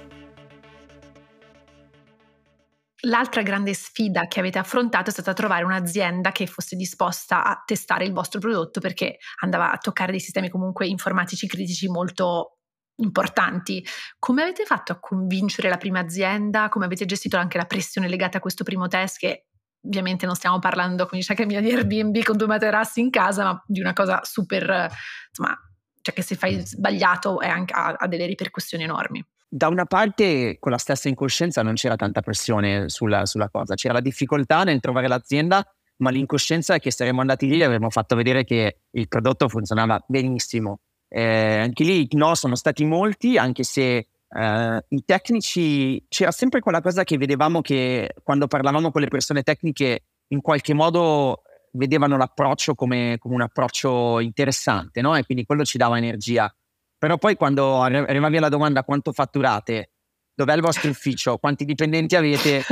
[3.04, 8.04] L'altra grande sfida che avete affrontato è stata trovare un'azienda che fosse disposta a testare
[8.04, 12.58] il vostro prodotto perché andava a toccare dei sistemi comunque informatici critici molto
[13.00, 13.84] importanti.
[14.18, 16.68] Come avete fatto a convincere la prima azienda?
[16.68, 19.46] Come avete gestito anche la pressione legata a questo primo test che
[19.82, 23.64] ovviamente non stiamo parlando, come dice Camilla, di Airbnb con due materassi in casa, ma
[23.66, 24.88] di una cosa super,
[25.28, 25.58] insomma,
[26.02, 30.70] cioè che se fai sbagliato anche, ha, ha delle ripercussioni enormi da una parte con
[30.70, 35.08] la stessa incoscienza non c'era tanta pressione sulla, sulla, cosa, c'era la difficoltà nel trovare
[35.08, 39.48] l'azienda, ma l'incoscienza è che saremmo andati lì e avremmo fatto vedere che il prodotto
[39.48, 40.82] funzionava benissimo.
[41.12, 46.80] Eh, anche lì no, sono stati molti, anche se eh, i tecnici c'era sempre quella
[46.80, 51.42] cosa che vedevamo che quando parlavamo con le persone tecniche in qualche modo
[51.72, 55.16] vedevano l'approccio come, come un approccio interessante, no?
[55.16, 56.52] E quindi quello ci dava energia.
[56.96, 59.90] Però poi quando arrivavi alla domanda quanto fatturate,
[60.34, 62.64] dov'è il vostro ufficio, quanti dipendenti avete,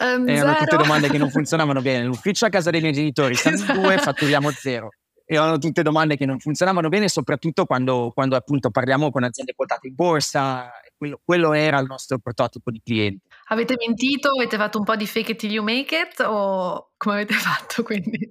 [0.00, 0.54] um, erano zero.
[0.58, 2.04] tutte domande che non funzionavano bene.
[2.04, 3.80] L'ufficio a casa dei miei genitori, siamo esatto.
[3.80, 4.90] due, fatturiamo zero.
[5.30, 9.88] Erano tutte domande che non funzionavano bene, soprattutto quando, quando appunto parliamo con aziende quotate
[9.88, 10.70] in borsa.
[10.96, 13.26] Quello, quello era il nostro prototipo di cliente.
[13.48, 14.30] Avete mentito?
[14.30, 16.18] Avete fatto un po' di fake it till you make it?
[16.20, 18.26] O come avete fatto quindi?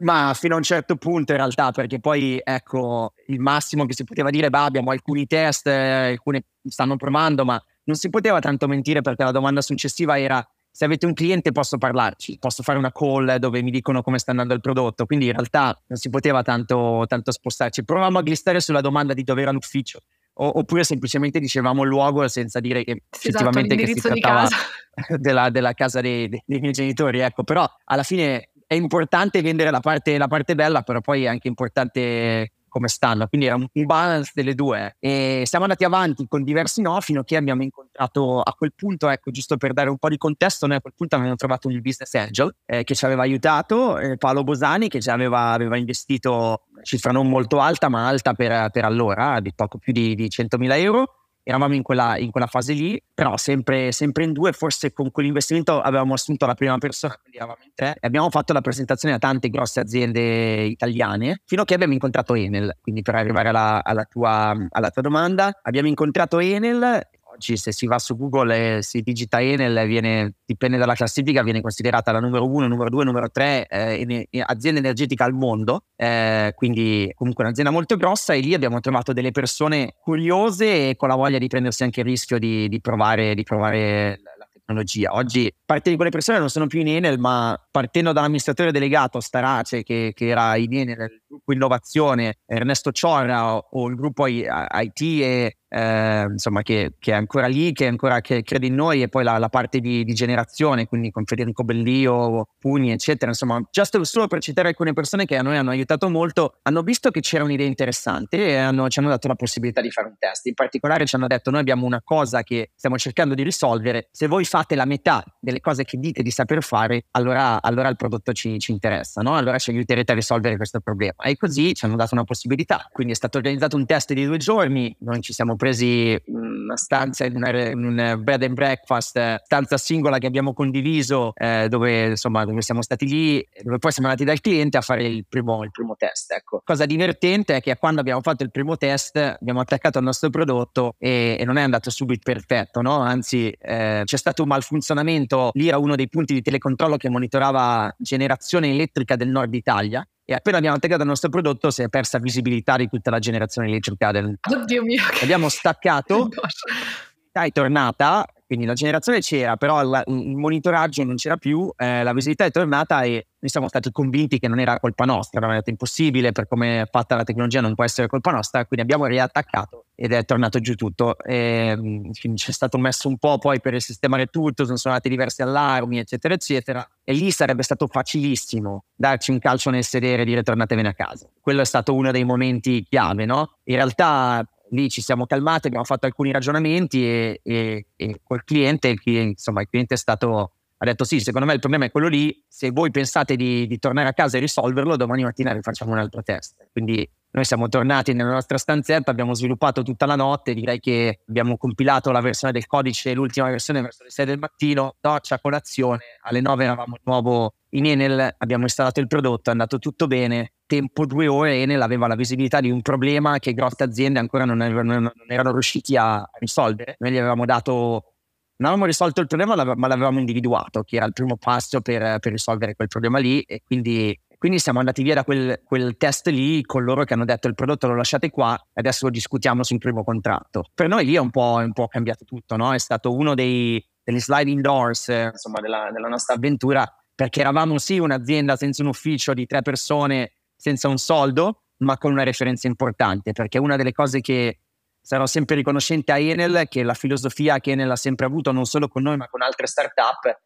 [0.00, 4.04] Ma fino a un certo punto in realtà, perché poi ecco, il massimo che si
[4.04, 8.66] poteva dire, bah, abbiamo alcuni test, eh, alcuni stanno provando, ma non si poteva tanto
[8.68, 12.90] mentire perché la domanda successiva era se avete un cliente posso parlarci, posso fare una
[12.90, 16.42] call dove mi dicono come sta andando il prodotto, quindi in realtà non si poteva
[16.42, 17.84] tanto, tanto spostarci.
[17.84, 20.00] Provavamo a glistare sulla domanda di dove era l'ufficio
[20.36, 24.48] oppure semplicemente dicevamo il luogo senza dire che esatto, effettivamente che si trattava
[25.16, 29.78] della, della, casa dei, dei, miei genitori, ecco, però alla fine è importante vendere la
[29.78, 34.32] parte, la parte bella, però poi è anche importante come stanno, quindi era un balance
[34.34, 34.96] delle due.
[34.98, 39.08] E siamo andati avanti con diversi no fino a che abbiamo incontrato a quel punto,
[39.08, 41.80] ecco giusto per dare un po' di contesto, noi a quel punto abbiamo trovato un
[41.80, 46.62] business angel eh, che ci aveva aiutato, eh, Paolo Bosani che già aveva, aveva investito
[46.82, 50.76] cifra non molto alta ma alta per, per allora, di poco più di, di 100.000
[50.78, 55.10] euro eravamo in quella, in quella fase lì, però sempre, sempre, in due, forse con
[55.10, 59.14] quell'investimento avevamo assunto la prima persona, quindi eravamo in tre, e abbiamo fatto la presentazione
[59.14, 63.84] a tante grosse aziende italiane, fino a che abbiamo incontrato Enel, quindi per arrivare alla,
[63.84, 68.82] alla, tua, alla tua domanda, abbiamo incontrato Enel oggi se si va su Google e
[68.82, 73.30] si digita Enel, viene, dipende dalla classifica, viene considerata la numero uno, numero due, numero
[73.30, 78.80] tre eh, azienda energetica al mondo, eh, quindi comunque un'azienda molto grossa e lì abbiamo
[78.80, 82.80] trovato delle persone curiose e con la voglia di prendersi anche il rischio di, di
[82.80, 84.20] provare, di provare
[84.64, 85.12] tecnologia.
[85.12, 89.82] Oggi parte di quelle persone non sono più in Enel, ma partendo dall'amministratore delegato Starace,
[89.82, 95.00] che, che era in Enel, il gruppo innovazione, Ernesto Ciorra o, o il gruppo IT
[95.00, 99.08] e eh, insomma, che, che, è ancora lì, che, ancora, che crede in noi, e
[99.08, 103.32] poi la, la parte di, di, generazione, quindi con Federico Bellio, Pugni, eccetera.
[103.32, 107.10] Insomma, già solo per citare alcune persone che a noi hanno aiutato molto, hanno visto
[107.10, 110.46] che c'era un'idea interessante e hanno, ci hanno dato la possibilità di fare un test.
[110.46, 114.08] In particolare ci hanno detto: Noi abbiamo una cosa che stiamo cercando di risolvere.
[114.12, 117.96] Se voi fate la metà delle cose che dite di saper fare, allora, allora il
[117.96, 119.34] prodotto ci, ci interessa, no?
[119.34, 121.24] allora ci aiuterete a risolvere questo problema.
[121.24, 122.88] E così ci hanno dato una possibilità.
[122.92, 127.24] Quindi è stato organizzato un test di due giorni, noi ci siamo presi una stanza
[127.24, 132.44] in, una, in un bed and breakfast, stanza singola che abbiamo condiviso, eh, dove, insomma,
[132.44, 135.70] dove siamo stati lì, dove poi siamo andati dal cliente a fare il primo, il
[135.70, 136.32] primo test.
[136.32, 136.60] Ecco.
[136.62, 140.96] Cosa divertente è che quando abbiamo fatto il primo test abbiamo attaccato al nostro prodotto
[140.98, 142.98] e, e non è andato subito perfetto, no?
[142.98, 147.94] anzi eh, c'è stato un malfunzionamento, lì era uno dei punti di telecontrollo che monitorava
[147.98, 152.18] generazione elettrica del nord Italia e appena abbiamo attaccato il nostro prodotto si è persa
[152.18, 156.28] visibilità di tutta la generazione elettrica del Oddio mio abbiamo staccato
[157.42, 162.12] è tornata quindi la generazione c'era, però la, il monitoraggio non c'era più, eh, la
[162.12, 165.70] visibilità è tornata e noi siamo stati convinti che non era colpa nostra, avevamo detto
[165.70, 169.86] impossibile per come è fatta la tecnologia non può essere colpa nostra, quindi abbiamo riattaccato
[169.94, 171.18] ed è tornato giù tutto.
[171.18, 175.98] E, mm, c'è stato messo un po' poi per sistemare tutto, sono suonati diversi allarmi,
[175.98, 176.88] eccetera, eccetera.
[177.02, 181.28] E lì sarebbe stato facilissimo darci un calcio nel sedere e dire tornatevene a casa.
[181.40, 183.56] Quello è stato uno dei momenti chiave, no?
[183.64, 188.94] In realtà lì ci siamo calmati, abbiamo fatto alcuni ragionamenti e, e, e col cliente,
[189.04, 190.52] insomma, il cliente è stato
[190.84, 193.78] ha detto sì, secondo me il problema è quello lì, se voi pensate di, di
[193.78, 196.68] tornare a casa e risolverlo, domani mattina rifacciamo un altro test.
[196.72, 201.56] Quindi noi siamo tornati nella nostra stanzetta, abbiamo sviluppato tutta la notte, direi che abbiamo
[201.56, 206.40] compilato la versione del codice, l'ultima versione verso le 6 del mattino, doccia, colazione, alle
[206.40, 211.06] 9 eravamo di nuovo in Enel, abbiamo installato il prodotto, è andato tutto bene, tempo
[211.06, 214.98] due ore Enel aveva la visibilità di un problema che grosse aziende ancora non, erano,
[214.98, 216.96] non erano riusciti a risolvere.
[216.98, 218.14] Noi gli avevamo dato
[218.56, 222.30] non avevamo risolto il problema, ma l'avevamo individuato, che era il primo passo per, per
[222.30, 223.42] risolvere quel problema lì.
[223.42, 227.24] E quindi, quindi siamo andati via da quel, quel, test lì con loro che hanno
[227.24, 230.66] detto il prodotto lo lasciate qua e adesso lo discutiamo sul primo contratto.
[230.72, 232.72] Per noi lì è un po', un po cambiato tutto, no?
[232.72, 237.98] È stato uno dei, degli sliding doors insomma, della, della nostra avventura perché eravamo sì
[237.98, 243.32] un'azienda senza un ufficio di tre persone, senza un soldo, ma con una referenza importante,
[243.32, 244.60] perché una delle cose che
[245.00, 248.88] sarò sempre riconoscente a Enel che la filosofia che Enel ha sempre avuto non solo
[248.88, 250.40] con noi ma con altre startup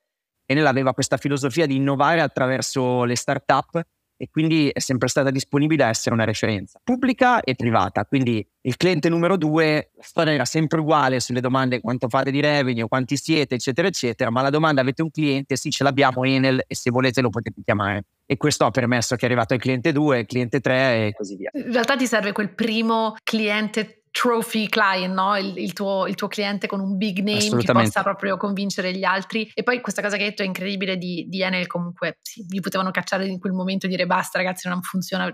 [0.51, 3.81] Enel aveva questa filosofia di innovare attraverso le startup
[4.17, 8.05] e quindi è sempre stata disponibile a essere una referenza pubblica e privata.
[8.07, 12.41] Quindi il cliente numero due, la storia era sempre uguale sulle domande quanto fate di
[12.41, 16.65] revenue, quanti siete, eccetera, eccetera, ma la domanda avete un cliente, sì, ce l'abbiamo Enel
[16.67, 18.05] e se volete lo potete chiamare.
[18.31, 21.37] E questo ha permesso che è arrivato il cliente 2, il cliente 3 e così
[21.37, 21.51] via.
[21.55, 25.37] In realtà ti serve quel primo cliente trophy client, no?
[25.37, 29.05] il, il, tuo, il, tuo, cliente con un big name che possa proprio convincere gli
[29.05, 29.49] altri.
[29.55, 32.59] E poi questa cosa che hai detto è incredibile di, di Enel, comunque sì, li
[32.59, 35.33] potevano cacciare in quel momento e dire basta ragazzi non funziona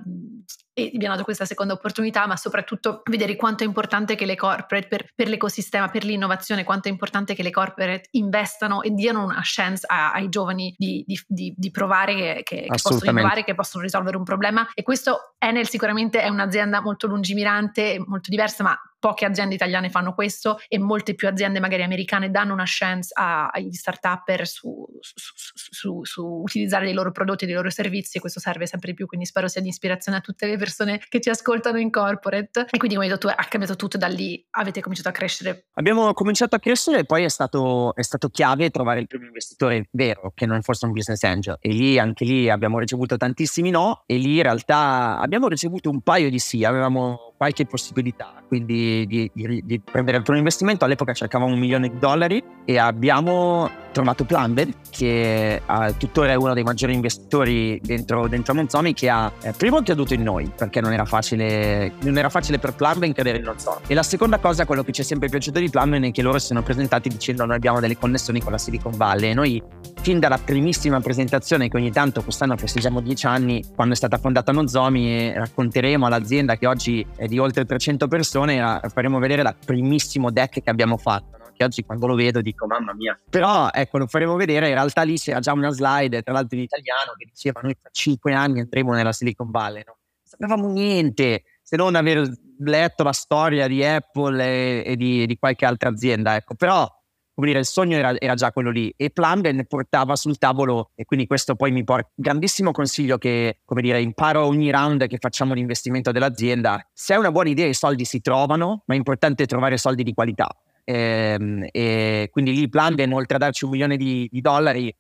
[0.76, 4.34] e vi hanno dato questa seconda opportunità, ma soprattutto vedere quanto è importante che le
[4.34, 9.22] corporate per, per l'ecosistema, per l'innovazione, quanto è importante che le corporate investano e diano
[9.22, 13.44] una chance a, ai giovani di, di, di, di provare che, che, che possono innovare,
[13.44, 14.68] che possono risolvere un problema.
[14.74, 19.90] E questo Enel sicuramente è un'azienda molto lungimirante, molto diversa, ma not poche aziende italiane
[19.90, 25.34] fanno questo e molte più aziende magari americane danno una chance agli start-upper su, su,
[25.52, 28.96] su, su, utilizzare dei loro prodotti e dei loro servizi e questo serve sempre di
[28.96, 32.60] più, quindi spero sia di ispirazione a tutte le persone che ci ascoltano in corporate.
[32.70, 35.66] E quindi come hai detto tu ha cambiato tutto da lì, avete cominciato a crescere.
[35.74, 39.86] Abbiamo cominciato a crescere e poi è stato, è stato chiave trovare il primo investitore
[39.90, 41.58] vero, che non fosse un business angel.
[41.60, 46.00] E lì, anche lì abbiamo ricevuto tantissimi no e lì in realtà abbiamo ricevuto un
[46.00, 50.84] paio di sì, avevamo qualche possibilità quindi di, di, di, prendere il primo investimento.
[50.84, 56.52] All'epoca cercavamo un milione di dollari e abbiamo trovato Plumbed, che uh, tuttora è uno
[56.52, 60.92] dei maggiori investitori dentro, dentro Monzomi, che ha eh, primo creduto in noi, perché non
[60.92, 63.82] era facile, non era facile per Plumbed credere in Monzomi.
[63.86, 66.38] E la seconda cosa, quello che ci è sempre piaciuto di Plumbed è che loro
[66.38, 69.62] si sono presentati dicendo noi abbiamo delle connessioni con la Silicon Valley e noi
[70.04, 74.52] fin dalla primissima presentazione che ogni tanto quest'anno festeggiamo dieci anni quando è stata fondata
[74.52, 80.62] Nozomi racconteremo all'azienda che oggi è di oltre 300 persone faremo vedere il primissimo deck
[80.62, 83.18] che abbiamo fatto che oggi quando lo vedo dico mamma mia.
[83.30, 86.64] Però ecco, lo faremo vedere, in realtà lì c'era già una slide, tra l'altro in
[86.64, 89.82] italiano, che diceva noi tra cinque anni andremo nella Silicon Valley.
[89.86, 89.96] No?
[89.96, 95.38] Non sapevamo niente, se non aver letto la storia di Apple e, e di, di,
[95.38, 96.54] qualche altra azienda, ecco.
[96.54, 96.88] Però
[97.34, 101.04] come dire, il sogno era, era, già quello lì e Plumben portava sul tavolo e
[101.04, 105.52] quindi questo poi mi porta grandissimo consiglio che, come dire, imparo ogni round che facciamo
[105.52, 106.86] l'investimento dell'azienda.
[106.92, 110.14] Se hai una buona idea i soldi si trovano, ma è importante trovare soldi di
[110.14, 110.48] qualità.
[110.84, 114.94] E, ehm, e quindi lì Plumben, oltre a darci un milione di, di dollari,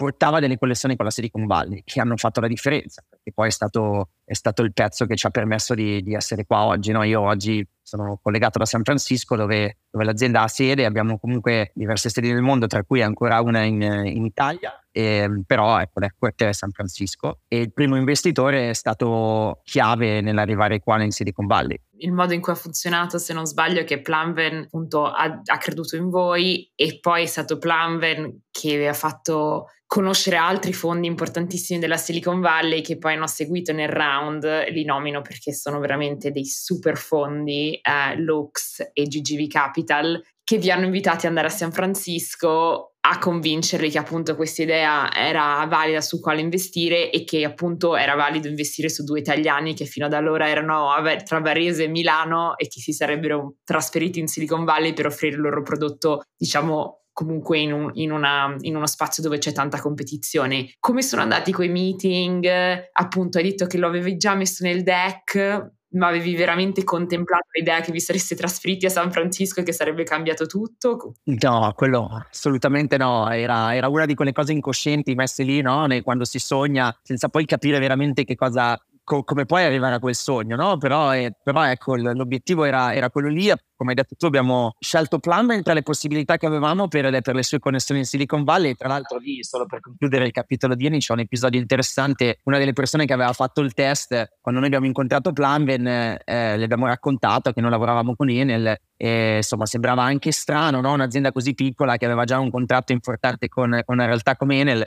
[0.00, 3.50] portava delle connessioni con la Silicon Valley che hanno fatto la differenza, perché poi è
[3.50, 6.90] stato, è stato il pezzo che ci ha permesso di, di essere qua oggi.
[6.90, 7.02] No?
[7.02, 12.08] Io oggi sono collegato da San Francisco dove, dove, l'azienda ha sede, abbiamo comunque diverse
[12.08, 16.52] sedi nel mondo, tra cui ancora una in, in Italia, e, però ecco, l'headquarter è
[16.52, 21.78] San Francisco e il primo investitore è stato chiave nell'arrivare qua in Silicon Valley.
[21.98, 25.58] Il modo in cui ha funzionato, se non sbaglio, è che Plumven appunto ha, ha
[25.58, 31.80] creduto in voi e poi è stato Plumven che ha fatto conoscere altri fondi importantissimi
[31.80, 36.44] della Silicon Valley che poi hanno seguito nel round, li nomino perché sono veramente dei
[36.44, 41.72] super fondi, eh, Lux e GGV Capital, che vi hanno invitati ad andare a San
[41.72, 47.96] Francisco a convincerli che appunto questa idea era valida su quale investire e che appunto
[47.96, 50.88] era valido investire su due italiani che fino ad allora erano
[51.24, 55.40] tra Varese e Milano e che si sarebbero trasferiti in Silicon Valley per offrire il
[55.40, 60.72] loro prodotto, diciamo, comunque in, un, in, una, in, uno spazio dove c'è tanta competizione.
[60.78, 62.48] Come sono andati quei meeting?
[62.92, 67.82] Appunto, hai detto che lo avevi già messo nel deck, ma avevi veramente contemplato l'idea
[67.82, 71.16] che vi sareste trasferiti a San Francisco e che sarebbe cambiato tutto?
[71.24, 73.28] No, quello assolutamente no.
[73.30, 75.86] Era, era una di quelle cose incoscienti messe lì, no?
[76.02, 80.14] Quando si sogna, senza poi capire veramente che cosa co- come puoi arrivare a quel
[80.14, 80.76] sogno, no?
[80.78, 83.50] Però, eh, però ecco, l'obiettivo era, era, quello lì.
[83.76, 87.42] Come hai detto tu, abbiamo scelto Plumber tra le possibilità che avevamo per, per, le
[87.42, 88.74] sue connessioni in Silicon Valley.
[88.74, 92.40] Tra l'altro, lì, solo per concludere il capitolo di Eni, c'è un episodio interessante.
[92.44, 95.80] Una delle persone che aveva fatto il test, quando noi abbiamo incontrato Plumber,
[96.24, 98.76] eh, le abbiamo raccontato che noi lavoravamo con Enel.
[98.96, 100.92] E, insomma, sembrava anche strano, no?
[100.92, 104.86] Un'azienda così piccola che aveva già un contratto importante con, con una realtà come Enel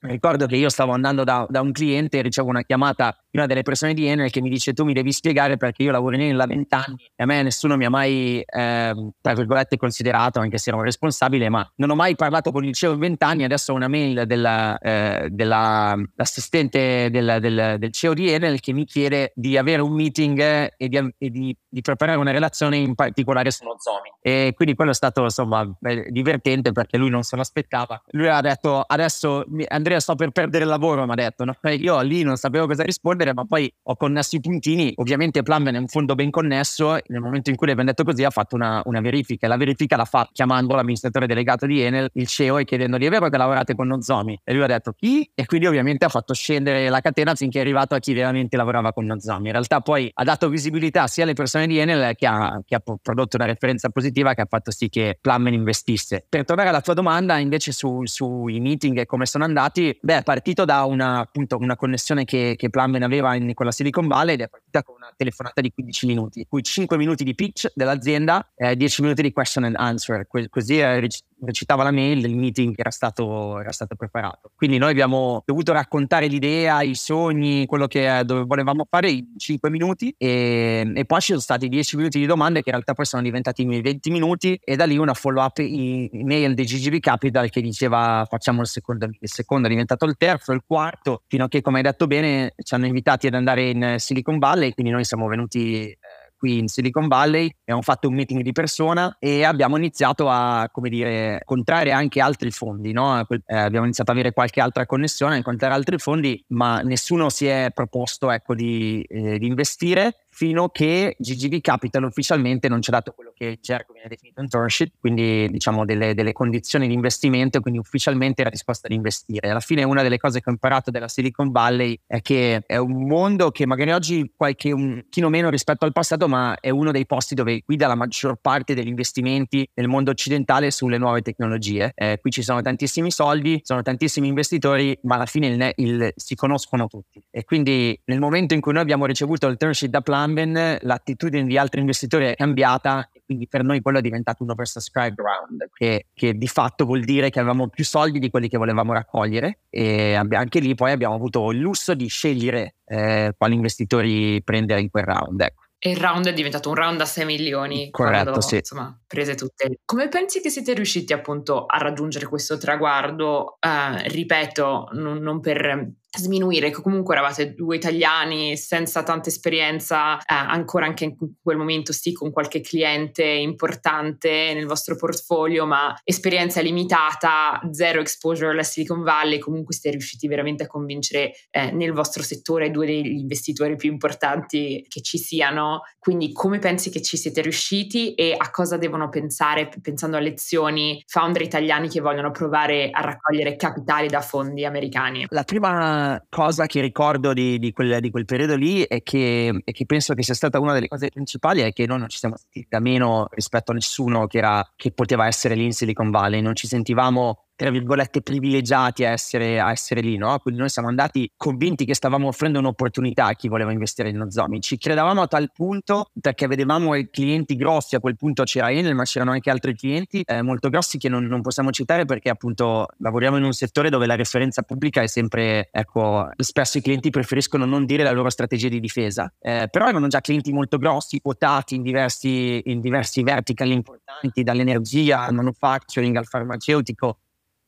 [0.00, 3.62] Ricordo che io stavo andando da, da, un cliente e ricevo una chiamata una delle
[3.62, 6.36] persone di Enel che mi dice tu mi devi spiegare perché io lavoro in Enel
[6.36, 10.70] da vent'anni e a me nessuno mi ha mai, eh, tra virgolette, considerato, anche se
[10.70, 13.88] ero responsabile, ma non ho mai parlato con il CEO in vent'anni, adesso ho una
[13.88, 19.82] mail della, eh, dell'assistente del, del, del, CEO di Enel che mi chiede di avere
[19.82, 20.40] un meeting
[20.76, 24.12] e di, e di, di preparare una relazione in particolare su uno Zomi.
[24.20, 25.64] E quindi quello è stato insomma
[26.08, 28.02] divertente perché lui non se l'aspettava.
[28.10, 31.44] Lui ha detto adesso Andrea sto per perdere il lavoro, mi ha detto.
[31.44, 31.56] No?
[31.70, 34.92] Io lì non sapevo cosa rispondere, ma poi ho connesso i puntini.
[34.96, 36.98] Ovviamente Plumben è un fondo ben connesso.
[37.06, 39.48] Nel momento in cui le abbiamo detto così ha fatto una, una verifica.
[39.48, 43.28] La verifica l'ha fatta chiamando l'amministratore delegato di Enel, il CEO, e chiedendogli è vero
[43.28, 44.40] che lavorate con Nozomi?
[44.44, 45.30] E lui ha detto chi?
[45.34, 48.92] E quindi ovviamente ha fatto scendere la catena finché è arrivato a chi veramente lavorava
[48.92, 49.46] con Nozomi.
[49.46, 52.82] In realtà poi ha dato visibilità sia alle persone di Enel che ha, che ha
[53.00, 56.24] prodotto una referenza positiva che ha fatto sì che Plumben investisse.
[56.28, 60.22] Per tornare alla tua domanda invece sui su meeting e come sono andati, beh, è
[60.22, 64.34] partito da una, appunto, una connessione che, che Plumben aveva in, con la Silicon Valley
[64.34, 67.70] ed è partita con una telefonata di 15 minuti, in cui 5 minuti di pitch
[67.74, 70.26] dell'azienda e eh, 10 minuti di question and answer.
[70.48, 71.00] così è
[71.44, 74.50] recitava la mail del meeting era stato, era stato preparato.
[74.54, 79.70] Quindi noi abbiamo dovuto raccontare l'idea, i sogni, quello che dove volevamo fare in 5
[79.70, 83.04] minuti e, e, poi ci sono stati 10 minuti di domande che in realtà poi
[83.04, 87.60] sono diventati 20 minuti e da lì una follow up email di GGB Capital che
[87.60, 91.60] diceva facciamo il secondo, il secondo è diventato il terzo, il quarto, fino a che
[91.60, 95.26] come hai detto bene ci hanno invitati ad andare in Silicon Valley, quindi noi siamo
[95.26, 95.98] venuti eh,
[96.46, 100.88] qui in Silicon Valley, abbiamo fatto un meeting di persona e abbiamo iniziato a, come
[100.88, 103.18] dire, contrarre anche altri fondi, no?
[103.18, 107.46] eh, abbiamo iniziato ad avere qualche altra connessione, a incontrare altri fondi, ma nessuno si
[107.46, 112.90] è proposto ecco, di, eh, di investire fino a che GGV Capital ufficialmente non ci
[112.90, 116.94] ha dato quello che in gergo viene definito sheet, quindi diciamo delle, delle, condizioni di
[116.94, 119.50] investimento, quindi ufficialmente era disposta ad investire.
[119.50, 123.06] Alla fine una delle cose che ho imparato della Silicon Valley è che è un
[123.06, 127.06] mondo che magari oggi qualche un chino meno rispetto al passato, ma è uno dei
[127.06, 131.92] posti dove guida la maggior parte degli investimenti nel mondo occidentale sulle nuove tecnologie.
[131.94, 136.34] Eh, qui ci sono tantissimi soldi, sono tantissimi investitori, ma alla fine il, il, si
[136.34, 137.22] conoscono tutti.
[137.30, 141.44] E quindi nel momento in cui noi abbiamo ricevuto il term da Plan, Amben l'attitudine
[141.44, 146.06] di altri investitori è cambiata quindi per noi quello è diventato un oversubscribed round, che,
[146.14, 150.14] che, di fatto vuol dire che avevamo più soldi di quelli che volevamo raccogliere e
[150.14, 155.04] anche lì poi abbiamo avuto il lusso di scegliere eh, quali investitori prendere in quel
[155.04, 155.40] round.
[155.40, 155.64] Ecco.
[155.78, 157.90] E il round è diventato un round a 6 milioni.
[157.90, 158.56] Corretto, quando, sì.
[158.56, 159.78] Insomma, prese tutte.
[159.84, 163.58] Come pensi che siete riusciti appunto a raggiungere questo traguardo?
[163.60, 170.22] Uh, ripeto, non, non per sminuire che comunque eravate due italiani senza tanta esperienza, eh,
[170.26, 176.60] ancora anche in quel momento sì con qualche cliente importante nel vostro portfolio, ma esperienza
[176.60, 182.22] limitata, zero exposure alla Silicon Valley, comunque siete riusciti veramente a convincere eh, nel vostro
[182.22, 185.82] settore due degli investitori più importanti che ci siano.
[185.98, 191.02] Quindi come pensi che ci siete riusciti e a cosa devono pensare pensando a lezioni
[191.06, 195.26] founder italiani che vogliono provare a raccogliere capitali da fondi americani?
[195.28, 199.72] La prima cosa che ricordo di, di, quel, di quel, periodo lì è che, è
[199.72, 202.36] che, penso che sia stata una delle cose principali è che noi non ci siamo
[202.36, 206.40] sentiti da meno rispetto a nessuno che, era, che poteva essere lì in Silicon Valley,
[206.40, 210.38] non ci sentivamo tra virgolette, privilegiati a essere, a essere lì, no?
[210.38, 214.60] Quindi noi siamo andati convinti che stavamo offrendo un'opportunità a chi voleva investire in Nozomi.
[214.60, 219.04] Ci credevamo a tal punto perché vedevamo clienti grossi, a quel punto c'era Enel, ma
[219.04, 223.38] c'erano anche altri clienti eh, molto grossi che non, non, possiamo citare perché appunto lavoriamo
[223.38, 227.86] in un settore dove la referenza pubblica è sempre, ecco, spesso i clienti preferiscono non
[227.86, 229.32] dire la loro strategia di difesa.
[229.40, 235.22] Eh, però erano già clienti molto grossi, quotati in diversi, in diversi vertical importanti, dall'energia
[235.22, 237.20] al manufacturing al farmaceutico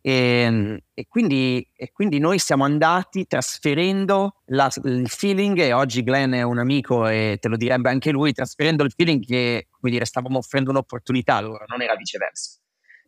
[0.08, 6.02] e, ehm, e, quindi, e, quindi, noi siamo andati trasferendo la, il feeling, e oggi
[6.02, 9.92] Glenn è un amico e te lo direbbe anche lui, trasferendo il feeling che come
[9.92, 12.58] dire, stavamo offrendo un'opportunità loro, non era viceversa.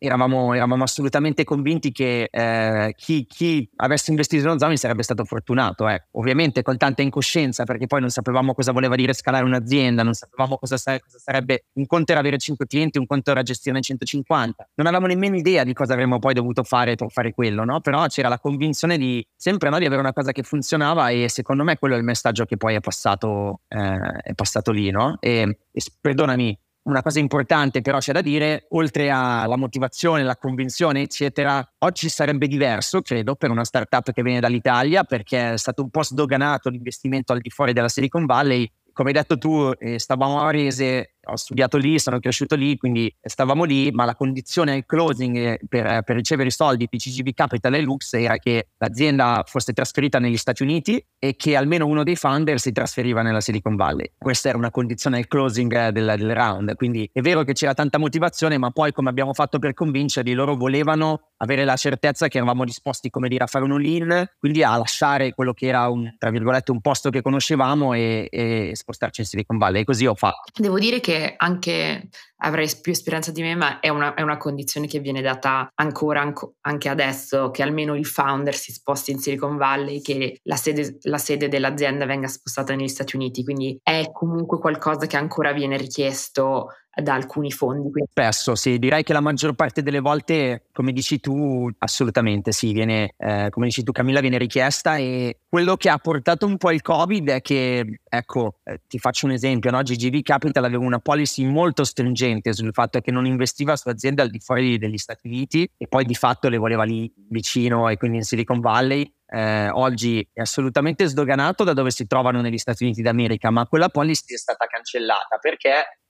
[0.03, 5.87] Eravamo, eravamo assolutamente convinti che eh, chi, chi, avesse investito in Nozomi sarebbe stato fortunato.
[5.87, 6.05] Eh.
[6.13, 10.57] Ovviamente con tanta incoscienza, perché poi non sapevamo cosa voleva dire scalare un'azienda, non sapevamo
[10.57, 14.69] cosa, cosa sarebbe un conto era avere 5 clienti, un conto era gestire 150.
[14.75, 17.79] Non avevamo nemmeno idea di cosa avremmo poi dovuto fare per fare quello, no?
[17.79, 21.63] Però c'era la convinzione di sempre no, di avere una cosa che funzionava e secondo
[21.63, 25.17] me quello è il messaggio che poi è passato, eh, è passato lì, no?
[25.19, 31.01] E, e perdonami, una cosa importante però c'è da dire, oltre alla motivazione, la convinzione,
[31.01, 35.89] eccetera, oggi sarebbe diverso, credo, per una startup che viene dall'Italia, perché è stato un
[35.89, 38.69] po' sdoganato l'investimento al di fuori della Silicon Valley.
[38.93, 43.13] Come hai detto tu, eh, stavamo a Varese, ho studiato lì, sono cresciuto lì, quindi
[43.21, 47.75] stavamo lì, ma la condizione al closing per, per ricevere i soldi di CGV Capital
[47.75, 52.15] e Lux era che l'azienda fosse trasferita negli Stati Uniti e che almeno uno dei
[52.15, 54.11] founder si trasferiva nella Silicon Valley.
[54.17, 57.97] Questa era una condizione al closing del, del round, quindi è vero che c'era tanta
[57.97, 62.65] motivazione, ma poi come abbiamo fatto per convincerli, loro volevano avere la certezza che eravamo
[62.65, 66.29] disposti, come dire, a fare un all-in, quindi a lasciare quello che era un, tra
[66.29, 69.81] virgolette, un posto che conoscevamo e, e spostarci in Silicon Valley.
[69.81, 70.51] E così ho fatto.
[70.55, 72.07] Devo dire che che anche
[72.37, 76.21] avrai più esperienza di me, ma è una, è una condizione che viene data ancora
[76.21, 80.97] anco, anche adesso, che almeno il founder si sposti in Silicon Valley, che la sede,
[81.01, 83.43] la sede dell'azienda venga spostata negli Stati Uniti.
[83.43, 88.03] Quindi è comunque qualcosa che ancora viene richiesto da alcuni fondi.
[88.09, 93.13] Spesso sì, direi che la maggior parte delle volte, come dici tu, assolutamente sì, viene,
[93.17, 96.81] eh, come dici tu Camilla, viene richiesta e quello che ha portato un po' il
[96.81, 99.81] Covid è che, ecco, eh, ti faccio un esempio, no?
[99.81, 104.29] GGV Capital aveva una policy molto stringente sul fatto che non investiva su aziende al
[104.29, 108.17] di fuori degli Stati Uniti e poi di fatto le voleva lì vicino e quindi
[108.17, 109.13] in Silicon Valley.
[109.33, 113.87] Eh, oggi è assolutamente sdoganato da dove si trovano negli Stati Uniti d'America, ma quella
[113.87, 116.00] policy è stata cancellata perché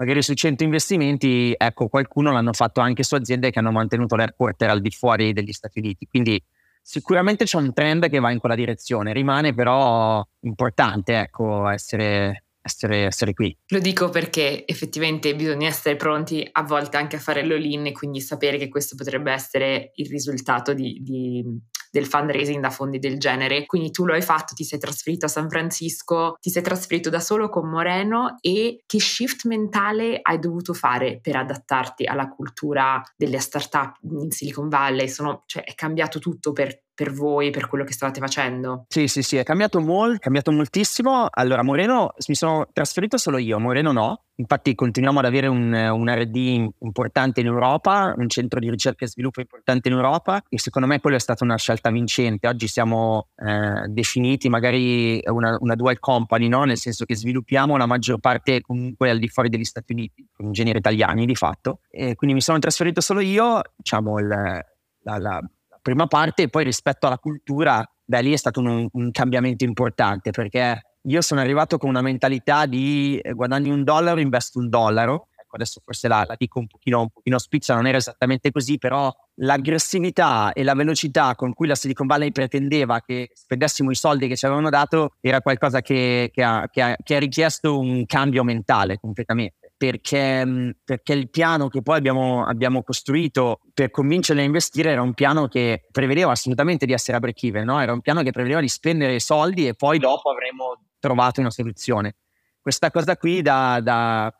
[0.00, 4.70] magari su 100 investimenti, ecco, qualcuno l'hanno fatto anche su aziende che hanno mantenuto l'headquarter
[4.70, 6.06] al di fuori degli Stati Uniti.
[6.06, 6.42] Quindi
[6.80, 13.06] sicuramente c'è un trend che va in quella direzione, rimane però importante, ecco, essere, essere,
[13.06, 13.56] essere, qui.
[13.68, 18.20] Lo dico perché effettivamente bisogna essere pronti a volte anche a fare l'all-in e quindi
[18.20, 21.44] sapere che questo potrebbe essere il risultato di, di
[21.90, 23.66] del fundraising da fondi del genere.
[23.66, 27.20] Quindi tu lo hai fatto, ti sei trasferito a San Francisco, ti sei trasferito da
[27.20, 33.40] solo con Moreno e che shift mentale hai dovuto fare per adattarti alla cultura delle
[33.40, 35.08] startup in Silicon Valley?
[35.08, 38.84] Sono, cioè, è cambiato tutto per, per voi, per quello che stavate facendo?
[38.88, 41.28] Sì, sì, sì, è cambiato molto, è cambiato moltissimo.
[41.30, 44.24] Allora, Moreno, mi sono trasferito solo io, Moreno no.
[44.34, 49.08] Infatti continuiamo ad avere un, un R&D importante in Europa, un centro di ricerca e
[49.08, 52.46] sviluppo importante in Europa e secondo me quello è stata una scelta vincente.
[52.46, 56.64] Oggi siamo eh, definiti magari una, una, dual company, no?
[56.64, 60.46] nel senso che sviluppiamo la maggior parte comunque al di fuori degli Stati Uniti, con
[60.46, 61.80] ingegneri italiani di fatto.
[61.88, 65.40] E quindi mi sono trasferito solo io, diciamo il, la, la
[65.80, 70.30] prima parte e poi rispetto alla cultura, beh lì è stato un, un cambiamento importante
[70.30, 75.28] perché io sono arrivato con una mentalità di eh, guadagni un dollaro, investo un dollaro.
[75.34, 78.78] Ecco, adesso forse la, la dico un pochino, un pochino spiccia, non era esattamente così,
[78.78, 84.28] però l'aggressività e la velocità con cui la Silicon Valley pretendeva che spendessimo i soldi
[84.28, 88.04] che ci avevano dato era qualcosa che, che, ha, che, ha, che ha richiesto un
[88.04, 94.42] cambio mentale completamente perché, mm, perché, il piano che poi abbiamo, abbiamo, costruito per convincerli
[94.42, 97.80] a investire era un piano che prevedeva assolutamente di essere a break even, no?
[97.80, 102.16] era un piano che prevedeva di spendere soldi e poi dopo avremmo trovato una soluzione.
[102.60, 104.30] Questa cosa qui da, da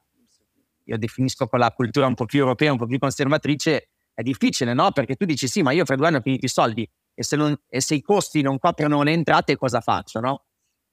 [0.85, 4.75] io definisco con la cultura un po' più europea, un po' più conservatrice, è difficile,
[4.75, 4.91] no?
[4.93, 7.37] Perché tu dici sì, ma io fra due anni ho finito i soldi e se,
[7.37, 10.45] non, e se i costi non coprono le entrate cosa faccio, no?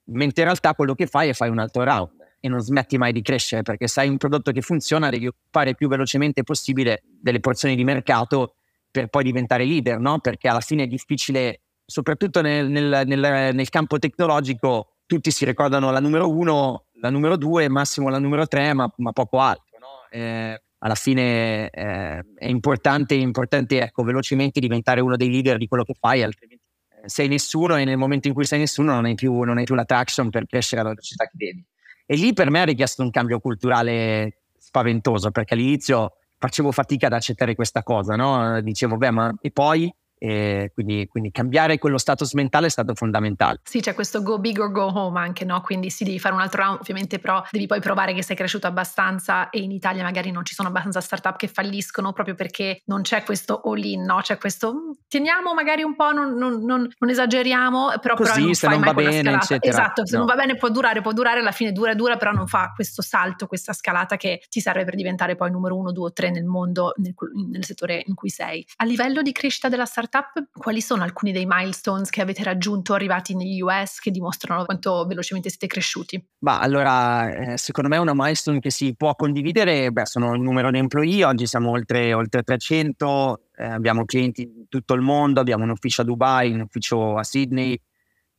[0.04, 3.12] Mentre in realtà quello che fai è fai un altro round e non smetti mai
[3.12, 7.02] di crescere perché se hai un prodotto che funziona devi occupare il più velocemente possibile
[7.04, 8.54] delle porzioni di mercato
[8.90, 10.18] per poi diventare leader, no?
[10.18, 15.90] Perché alla fine è difficile, soprattutto nel, nel, nel, nel campo tecnologico, tutti si ricordano
[15.90, 19.78] la numero uno, la numero due, massimo la numero tre, ma, ma poco altro.
[19.78, 20.08] No?
[20.10, 25.84] Eh, alla fine eh, è importante, importante ecco, velocemente diventare uno dei leader di quello
[25.84, 29.14] che fai, altrimenti eh, sei nessuno e nel momento in cui sei nessuno non hai
[29.14, 31.64] più, non hai più la traction per crescere alla velocità che devi.
[32.10, 37.12] E lì per me ha richiesto un cambio culturale spaventoso, perché all'inizio facevo fatica ad
[37.12, 38.62] accettare questa cosa, no?
[38.62, 43.60] Dicevo, beh, ma e poi e quindi, quindi, cambiare quello status mentale è stato fondamentale.
[43.62, 45.60] Sì, c'è questo go big or go home anche, no?
[45.60, 48.66] Quindi sì, devi fare un altro round, ovviamente però devi poi provare che sei cresciuto
[48.66, 53.02] abbastanza e in Italia magari non ci sono abbastanza startup che falliscono proprio perché non
[53.02, 54.20] c'è questo all in, no?
[54.20, 58.44] C'è questo mm, teniamo magari un po', non, non, non, non esageriamo, però, Così, però
[58.44, 59.72] non se non va bene, eccetera.
[59.72, 60.24] Esatto, se no.
[60.24, 63.02] non va bene può durare, può durare, alla fine dura, dura, però non fa questo
[63.02, 66.44] salto, questa scalata che ti serve per diventare poi numero uno, due o tre nel
[66.44, 67.14] mondo, nel,
[67.50, 68.66] nel settore in cui sei.
[68.76, 70.07] A livello di crescita della startup,
[70.52, 75.48] quali sono alcuni dei milestones che avete raggiunto arrivati negli US che dimostrano quanto velocemente
[75.48, 76.22] siete cresciuti?
[76.40, 79.90] Ma allora, eh, secondo me una milestone che si può condividere.
[79.90, 84.68] Beh, sono il numero di employee, oggi siamo oltre, oltre 300, eh, abbiamo clienti in
[84.68, 87.80] tutto il mondo, abbiamo un ufficio a Dubai, un ufficio a Sydney,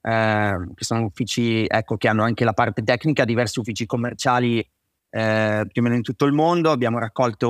[0.02, 4.60] eh, che sono uffici ecco, che hanno anche la parte tecnica, diversi uffici commerciali
[5.12, 7.50] eh, più o meno in tutto il mondo, abbiamo raccolto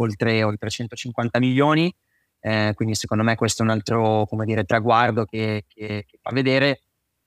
[0.00, 1.92] oltre, oltre 150 milioni
[2.40, 6.80] eh, quindi secondo me questo è un altro dire, traguardo che, che, che, fa vedere.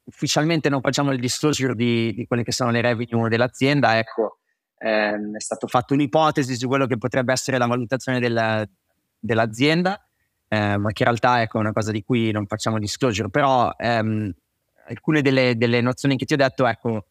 [0.05, 4.39] Ufficialmente non facciamo il disclosure di, di quelle che sono le revenue dell'azienda, ecco,
[4.79, 8.67] ehm, è stata fatta un'ipotesi su quello che potrebbe essere la valutazione della,
[9.17, 10.05] dell'azienda,
[10.49, 13.71] eh, ma che in realtà ecco, è una cosa di cui non facciamo disclosure, però
[13.77, 14.33] ehm,
[14.87, 17.05] alcune delle, delle, nozioni che ti ho detto, ecco,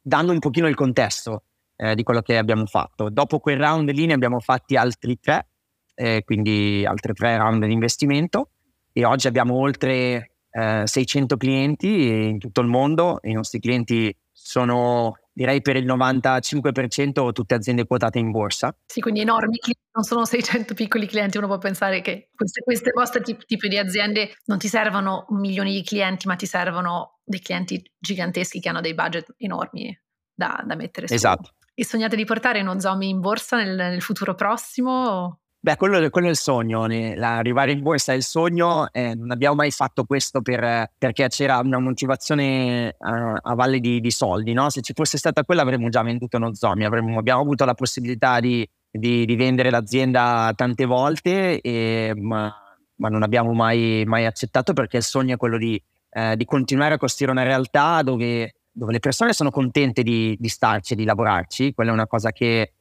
[0.00, 1.44] danno un pochino il contesto
[1.76, 3.08] eh, di quello che abbiamo fatto.
[3.10, 5.48] Dopo quel round lì ne abbiamo fatti altri tre,
[5.94, 8.50] eh, quindi altre tre round di investimento
[8.92, 13.18] e oggi abbiamo oltre eh, 600 clienti in tutto il mondo.
[13.22, 18.74] I nostri clienti sono direi per il 95% tutte aziende quotate in borsa.
[18.86, 22.90] Sì, quindi enormi clienti, non sono 600 piccoli clienti, uno può pensare che queste, queste
[22.94, 27.40] vostre tipi, tipi di aziende non ti servono milioni di clienti, ma ti servono dei
[27.40, 29.98] clienti giganteschi che hanno dei budget enormi
[30.32, 31.14] da, da mettere su.
[31.14, 31.50] Esatto.
[31.74, 35.40] E sognate di portare Nozomi in borsa nel, nel futuro prossimo?
[35.64, 39.54] Beh, quello, quello, è il sogno, arrivare in borsa è il sogno, eh, non abbiamo
[39.54, 44.68] mai fatto questo per, perché c'era una motivazione a, a valle di, di soldi, no?
[44.68, 48.40] se ci fosse stata quella avremmo già venduto uno zombie, avremmo, abbiamo avuto la possibilità
[48.40, 52.54] di, di, di vendere l'azienda tante volte, e, ma,
[52.96, 56.98] ma, non abbiamo mai, mai, accettato perché il sogno è quello di, eh, continuare a
[56.98, 61.94] costruire una realtà dove, dove le persone sono contente di, starci di lavorarci, quella è
[61.94, 62.72] una cosa che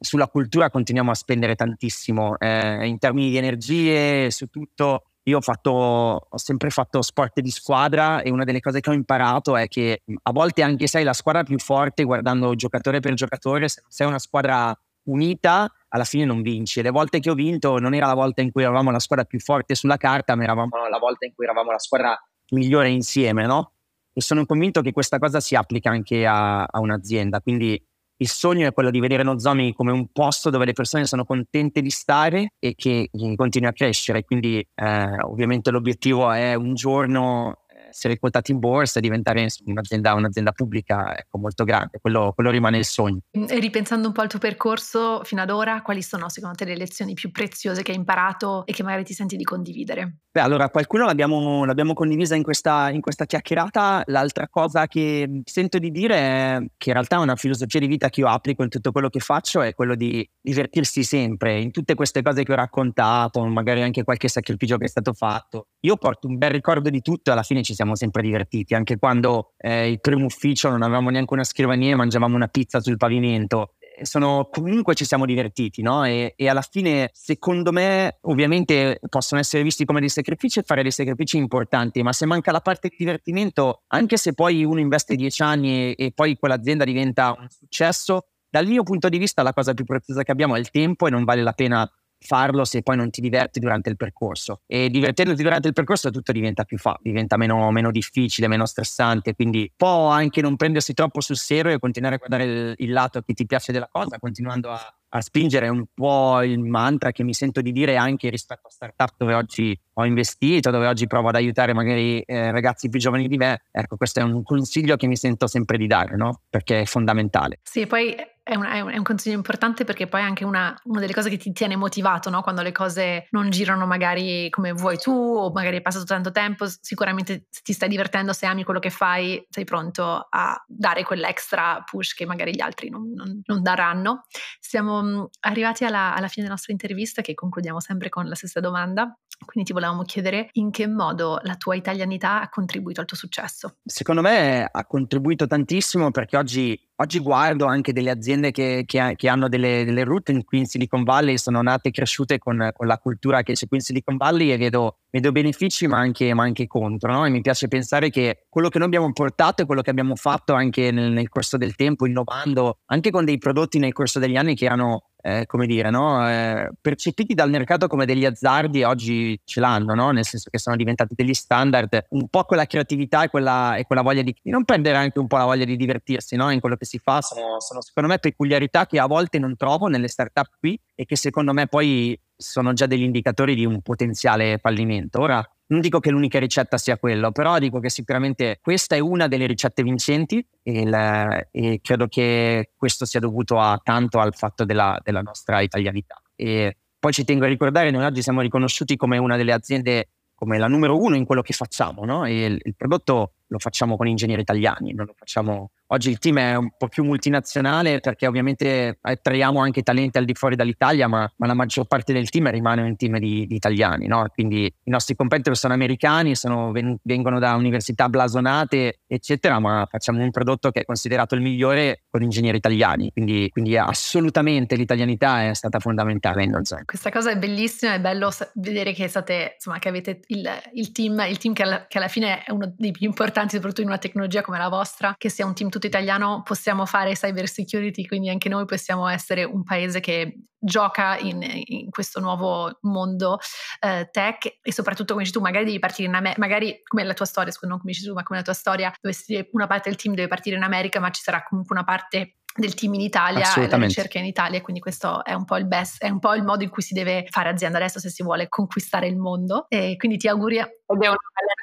[0.00, 5.04] sulla cultura continuiamo a spendere tantissimo eh, in termini di energie, su tutto.
[5.24, 8.94] Io ho, fatto, ho sempre fatto sport di squadra e una delle cose che ho
[8.94, 13.68] imparato è che a volte anche sei la squadra più forte guardando giocatore per giocatore,
[13.68, 16.80] se sei una squadra unita alla fine non vinci.
[16.80, 19.26] E le volte che ho vinto non era la volta in cui eravamo la squadra
[19.26, 22.18] più forte sulla carta, ma eravamo la volta in cui eravamo la squadra
[22.50, 23.72] migliore insieme, no?
[24.12, 27.40] E sono convinto che questa cosa si applica anche a, a un'azienda.
[27.40, 27.80] Quindi
[28.20, 31.80] il sogno è quello di vedere Nozomi come un posto dove le persone sono contente
[31.80, 34.24] di stare e che, continui a crescere.
[34.24, 40.52] Quindi eh, ovviamente l'obiettivo è un giorno essere quotati in borsa e diventare un'azienda, un'azienda
[40.52, 43.20] pubblica ecco, molto grande, quello, quello, rimane il sogno.
[43.30, 46.76] E ripensando un po' al tuo percorso fino ad ora, quali sono secondo te le
[46.76, 50.20] lezioni più preziose che hai imparato e che magari ti senti di condividere?
[50.32, 54.04] Beh, allora qualcuno l'abbiamo, l'abbiamo condivisa in questa, in questa, chiacchierata.
[54.06, 58.08] L'altra cosa che sento di dire è che in realtà è una filosofia di vita
[58.10, 61.96] che io applico in tutto quello che faccio, è quello di divertirsi sempre in tutte
[61.96, 65.66] queste cose che ho raccontato, magari anche qualche sacrificio che è stato fatto.
[65.80, 68.98] Io porto un bel ricordo di tutto e alla fine ci siamo sempre divertiti, anche
[68.98, 72.98] quando eh, il primo ufficio non avevamo neanche una scrivania e mangiavamo una pizza sul
[72.98, 73.72] pavimento
[74.02, 76.04] sono, comunque ci siamo divertiti, no?
[76.04, 80.82] E, e, alla fine, secondo me, ovviamente possono essere visti come dei sacrifici e fare
[80.82, 85.16] dei sacrifici importanti, ma se manca la parte di divertimento, anche se poi uno investe
[85.16, 89.52] dieci anni e, e poi quell'azienda diventa un successo, dal mio punto di vista la
[89.52, 91.88] cosa più preziosa che abbiamo è il tempo e non vale la pena
[92.20, 94.60] farlo se poi non ti diverti durante il percorso.
[94.66, 99.34] E divertendoti durante il percorso tutto diventa più fa, diventa meno, meno difficile, meno stressante,
[99.34, 103.22] quindi può anche non prendersi troppo sul serio e continuare a guardare il, il lato
[103.22, 107.34] che ti piace della cosa, continuando a, a spingere un po' il mantra che mi
[107.34, 111.34] sento di dire anche rispetto a startup dove oggi ho investito, dove oggi provo ad
[111.34, 113.62] aiutare magari eh, ragazzi più giovani di me.
[113.70, 116.42] Ecco, questo è un consiglio che mi sento sempre di dare, no?
[116.48, 117.60] Perché è fondamentale.
[117.62, 118.14] Sì, poi
[118.50, 121.36] è un, è un, consiglio importante perché poi è anche una, una, delle cose che
[121.36, 122.42] ti tiene motivato, no?
[122.42, 126.66] quando le cose non girano magari come vuoi tu o magari è passato tanto tempo,
[126.80, 132.14] sicuramente ti stai divertendo, se ami quello che fai, sei pronto a dare quell'extra push
[132.14, 134.24] che magari gli altri non, non, non daranno.
[134.58, 138.58] Siamo mm, arrivati alla, alla fine della nostra intervista che concludiamo sempre con la stessa
[138.58, 143.16] domanda, quindi ti volevamo chiedere in che modo la tua italianità ha contribuito al tuo
[143.16, 143.76] successo.
[143.84, 149.28] Secondo me ha contribuito tantissimo perché oggi oggi guardo anche delle aziende che, che, che
[149.28, 152.98] hanno delle, delle, route qui in Silicon Valley, sono nate e cresciute con, con, la
[152.98, 156.66] cultura che c'è qui in Silicon Valley e vedo, vedo benefici ma anche, ma anche
[156.66, 157.12] contro.
[157.12, 157.24] No?
[157.24, 160.52] E mi piace pensare che quello che noi abbiamo portato e quello che abbiamo fatto
[160.52, 164.54] anche nel, nel corso del tempo, innovando, anche con dei prodotti nel corso degli anni
[164.54, 166.28] che erano eh, come dire, no?
[166.28, 170.10] eh, percepiti dal mercato come degli azzardi oggi ce l'hanno, no?
[170.10, 174.02] nel senso che sono diventati degli standard, un po' quella creatività e quella, e quella
[174.02, 176.50] voglia di, di, non perdere anche un po' la voglia di divertirsi no?
[176.50, 179.86] in quello che si fa, sono, sono secondo me peculiarità che a volte non trovo
[179.86, 184.58] nelle startup qui e che secondo me poi sono già degli indicatori di un potenziale
[184.58, 185.20] fallimento.
[185.20, 189.28] Ora, non dico che l'unica ricetta sia quello, però dico che sicuramente questa è una
[189.28, 194.64] delle ricette vincenti e, il, e credo che questo sia dovuto a, tanto al fatto
[194.64, 196.20] della, della nostra italianità.
[196.34, 200.58] E poi ci tengo a ricordare, noi oggi siamo riconosciuti come una delle aziende, come
[200.58, 202.26] la numero uno in quello che facciamo, no?
[202.26, 206.54] Il, il prodotto lo facciamo con ingegneri italiani, non lo facciamo Oggi il team è
[206.54, 211.46] un po' più multinazionale perché ovviamente attraiamo anche talenti al di fuori dall'Italia, ma, ma
[211.48, 214.06] la maggior parte del team rimane un team di, di italiani.
[214.06, 214.24] No?
[214.32, 216.72] Quindi i nostri competitor sono americani, sono,
[217.02, 222.22] vengono da università blasonate, eccetera, ma facciamo un prodotto che è considerato il migliore con
[222.22, 223.10] ingegneri italiani.
[223.10, 226.84] Quindi, quindi assolutamente l'italianità è stata fondamentale in Nozan.
[226.84, 231.24] Questa cosa è bellissima, è bello vedere che, state, insomma, che avete il, il, team,
[231.28, 233.98] il team che alla, che alla fine è uno dei più importanti, soprattutto in una
[233.98, 238.06] tecnologia come la vostra, che sia un team tutto tutto italiano possiamo fare cyber security,
[238.06, 243.38] quindi anche noi possiamo essere un paese che gioca in, in questo nuovo mondo
[243.80, 244.58] eh, tech.
[244.60, 247.50] E soprattutto come dici tu magari devi partire in America, magari come la tua storia,
[247.50, 250.14] scusa, non come dici tu, ma come la tua storia, dove una parte del team
[250.14, 253.68] deve partire in America, ma ci sarà comunque una parte del team in Italia e
[253.68, 256.42] la ricerca in Italia, quindi questo è un po' il best, è un po' il
[256.42, 259.66] modo in cui si deve fare azienda adesso se si vuole conquistare il mondo.
[259.68, 260.60] E quindi ti auguri
[260.92, 261.18] ed è una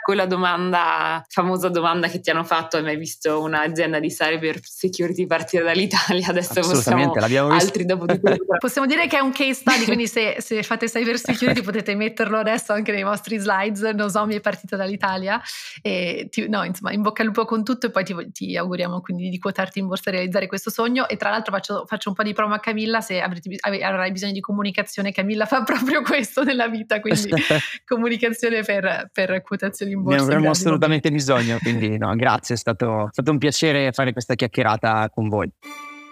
[0.07, 5.25] quella domanda, famosa domanda che ti hanno fatto, hai mai visto un'azienda di cyber security
[5.25, 6.27] partire dall'italia?
[6.31, 7.11] Adesso possiamo
[7.51, 8.17] altri dopo di
[8.57, 12.37] Possiamo dire che è un case study, quindi se, se fate cyber security potete metterlo
[12.37, 13.81] adesso anche nei vostri slides.
[13.81, 15.41] Nozomi è partita dall'Italia
[15.81, 19.01] e ti, no, insomma, in bocca al lupo con tutto e poi ti, ti, auguriamo
[19.01, 21.05] quindi di quotarti in borsa e realizzare questo sogno.
[21.09, 24.31] E tra l'altro faccio, faccio un po' di promo a Camilla, se avrete, avrai bisogno
[24.31, 27.29] di comunicazione, Camilla fa proprio questo nella vita, quindi
[27.85, 30.17] comunicazione per per quotazioni in borsa.
[30.17, 34.35] Ne avremo assolutamente bisogno, quindi no, grazie, è stato, è stato un piacere fare questa
[34.35, 35.51] chiacchierata con voi.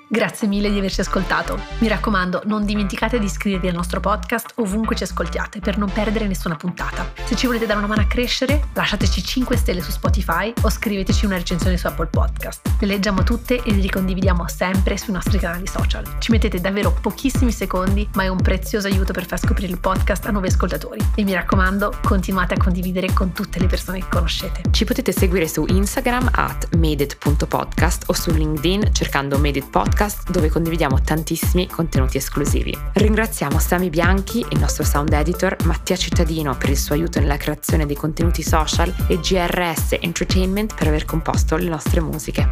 [0.08, 1.60] Grazie mille di averci ascoltato.
[1.80, 6.28] Mi raccomando, non dimenticate di iscrivervi al nostro podcast ovunque ci ascoltiate per non perdere
[6.28, 7.12] nessuna puntata.
[7.26, 11.26] Se ci volete dare una mano a crescere, lasciateci 5 stelle su Spotify o scriveteci
[11.26, 12.76] una recensione su Apple Podcast.
[12.80, 16.18] Le leggiamo tutte e le ricondividiamo sempre sui nostri canali social.
[16.20, 20.28] Ci mettete davvero pochissimi secondi, ma è un prezioso aiuto per far scoprire il podcast
[20.28, 21.00] a nuovi ascoltatori.
[21.16, 24.62] E mi raccomando, continuate a condividere con tutte le persone che conoscete.
[24.70, 29.64] Ci potete seguire su Instagram at madeit.podcast o su LinkedIn cercando It
[30.06, 32.78] Podcast dove condividiamo tantissimi contenuti esclusivi.
[32.94, 37.88] Ringraziamo Sami Bianchi, il nostro sound editor, Mattia Cittadino per il suo aiuto nella creazione
[37.88, 42.48] dei contenuti social e GRS Entertainment per aver composto le nostre musiche.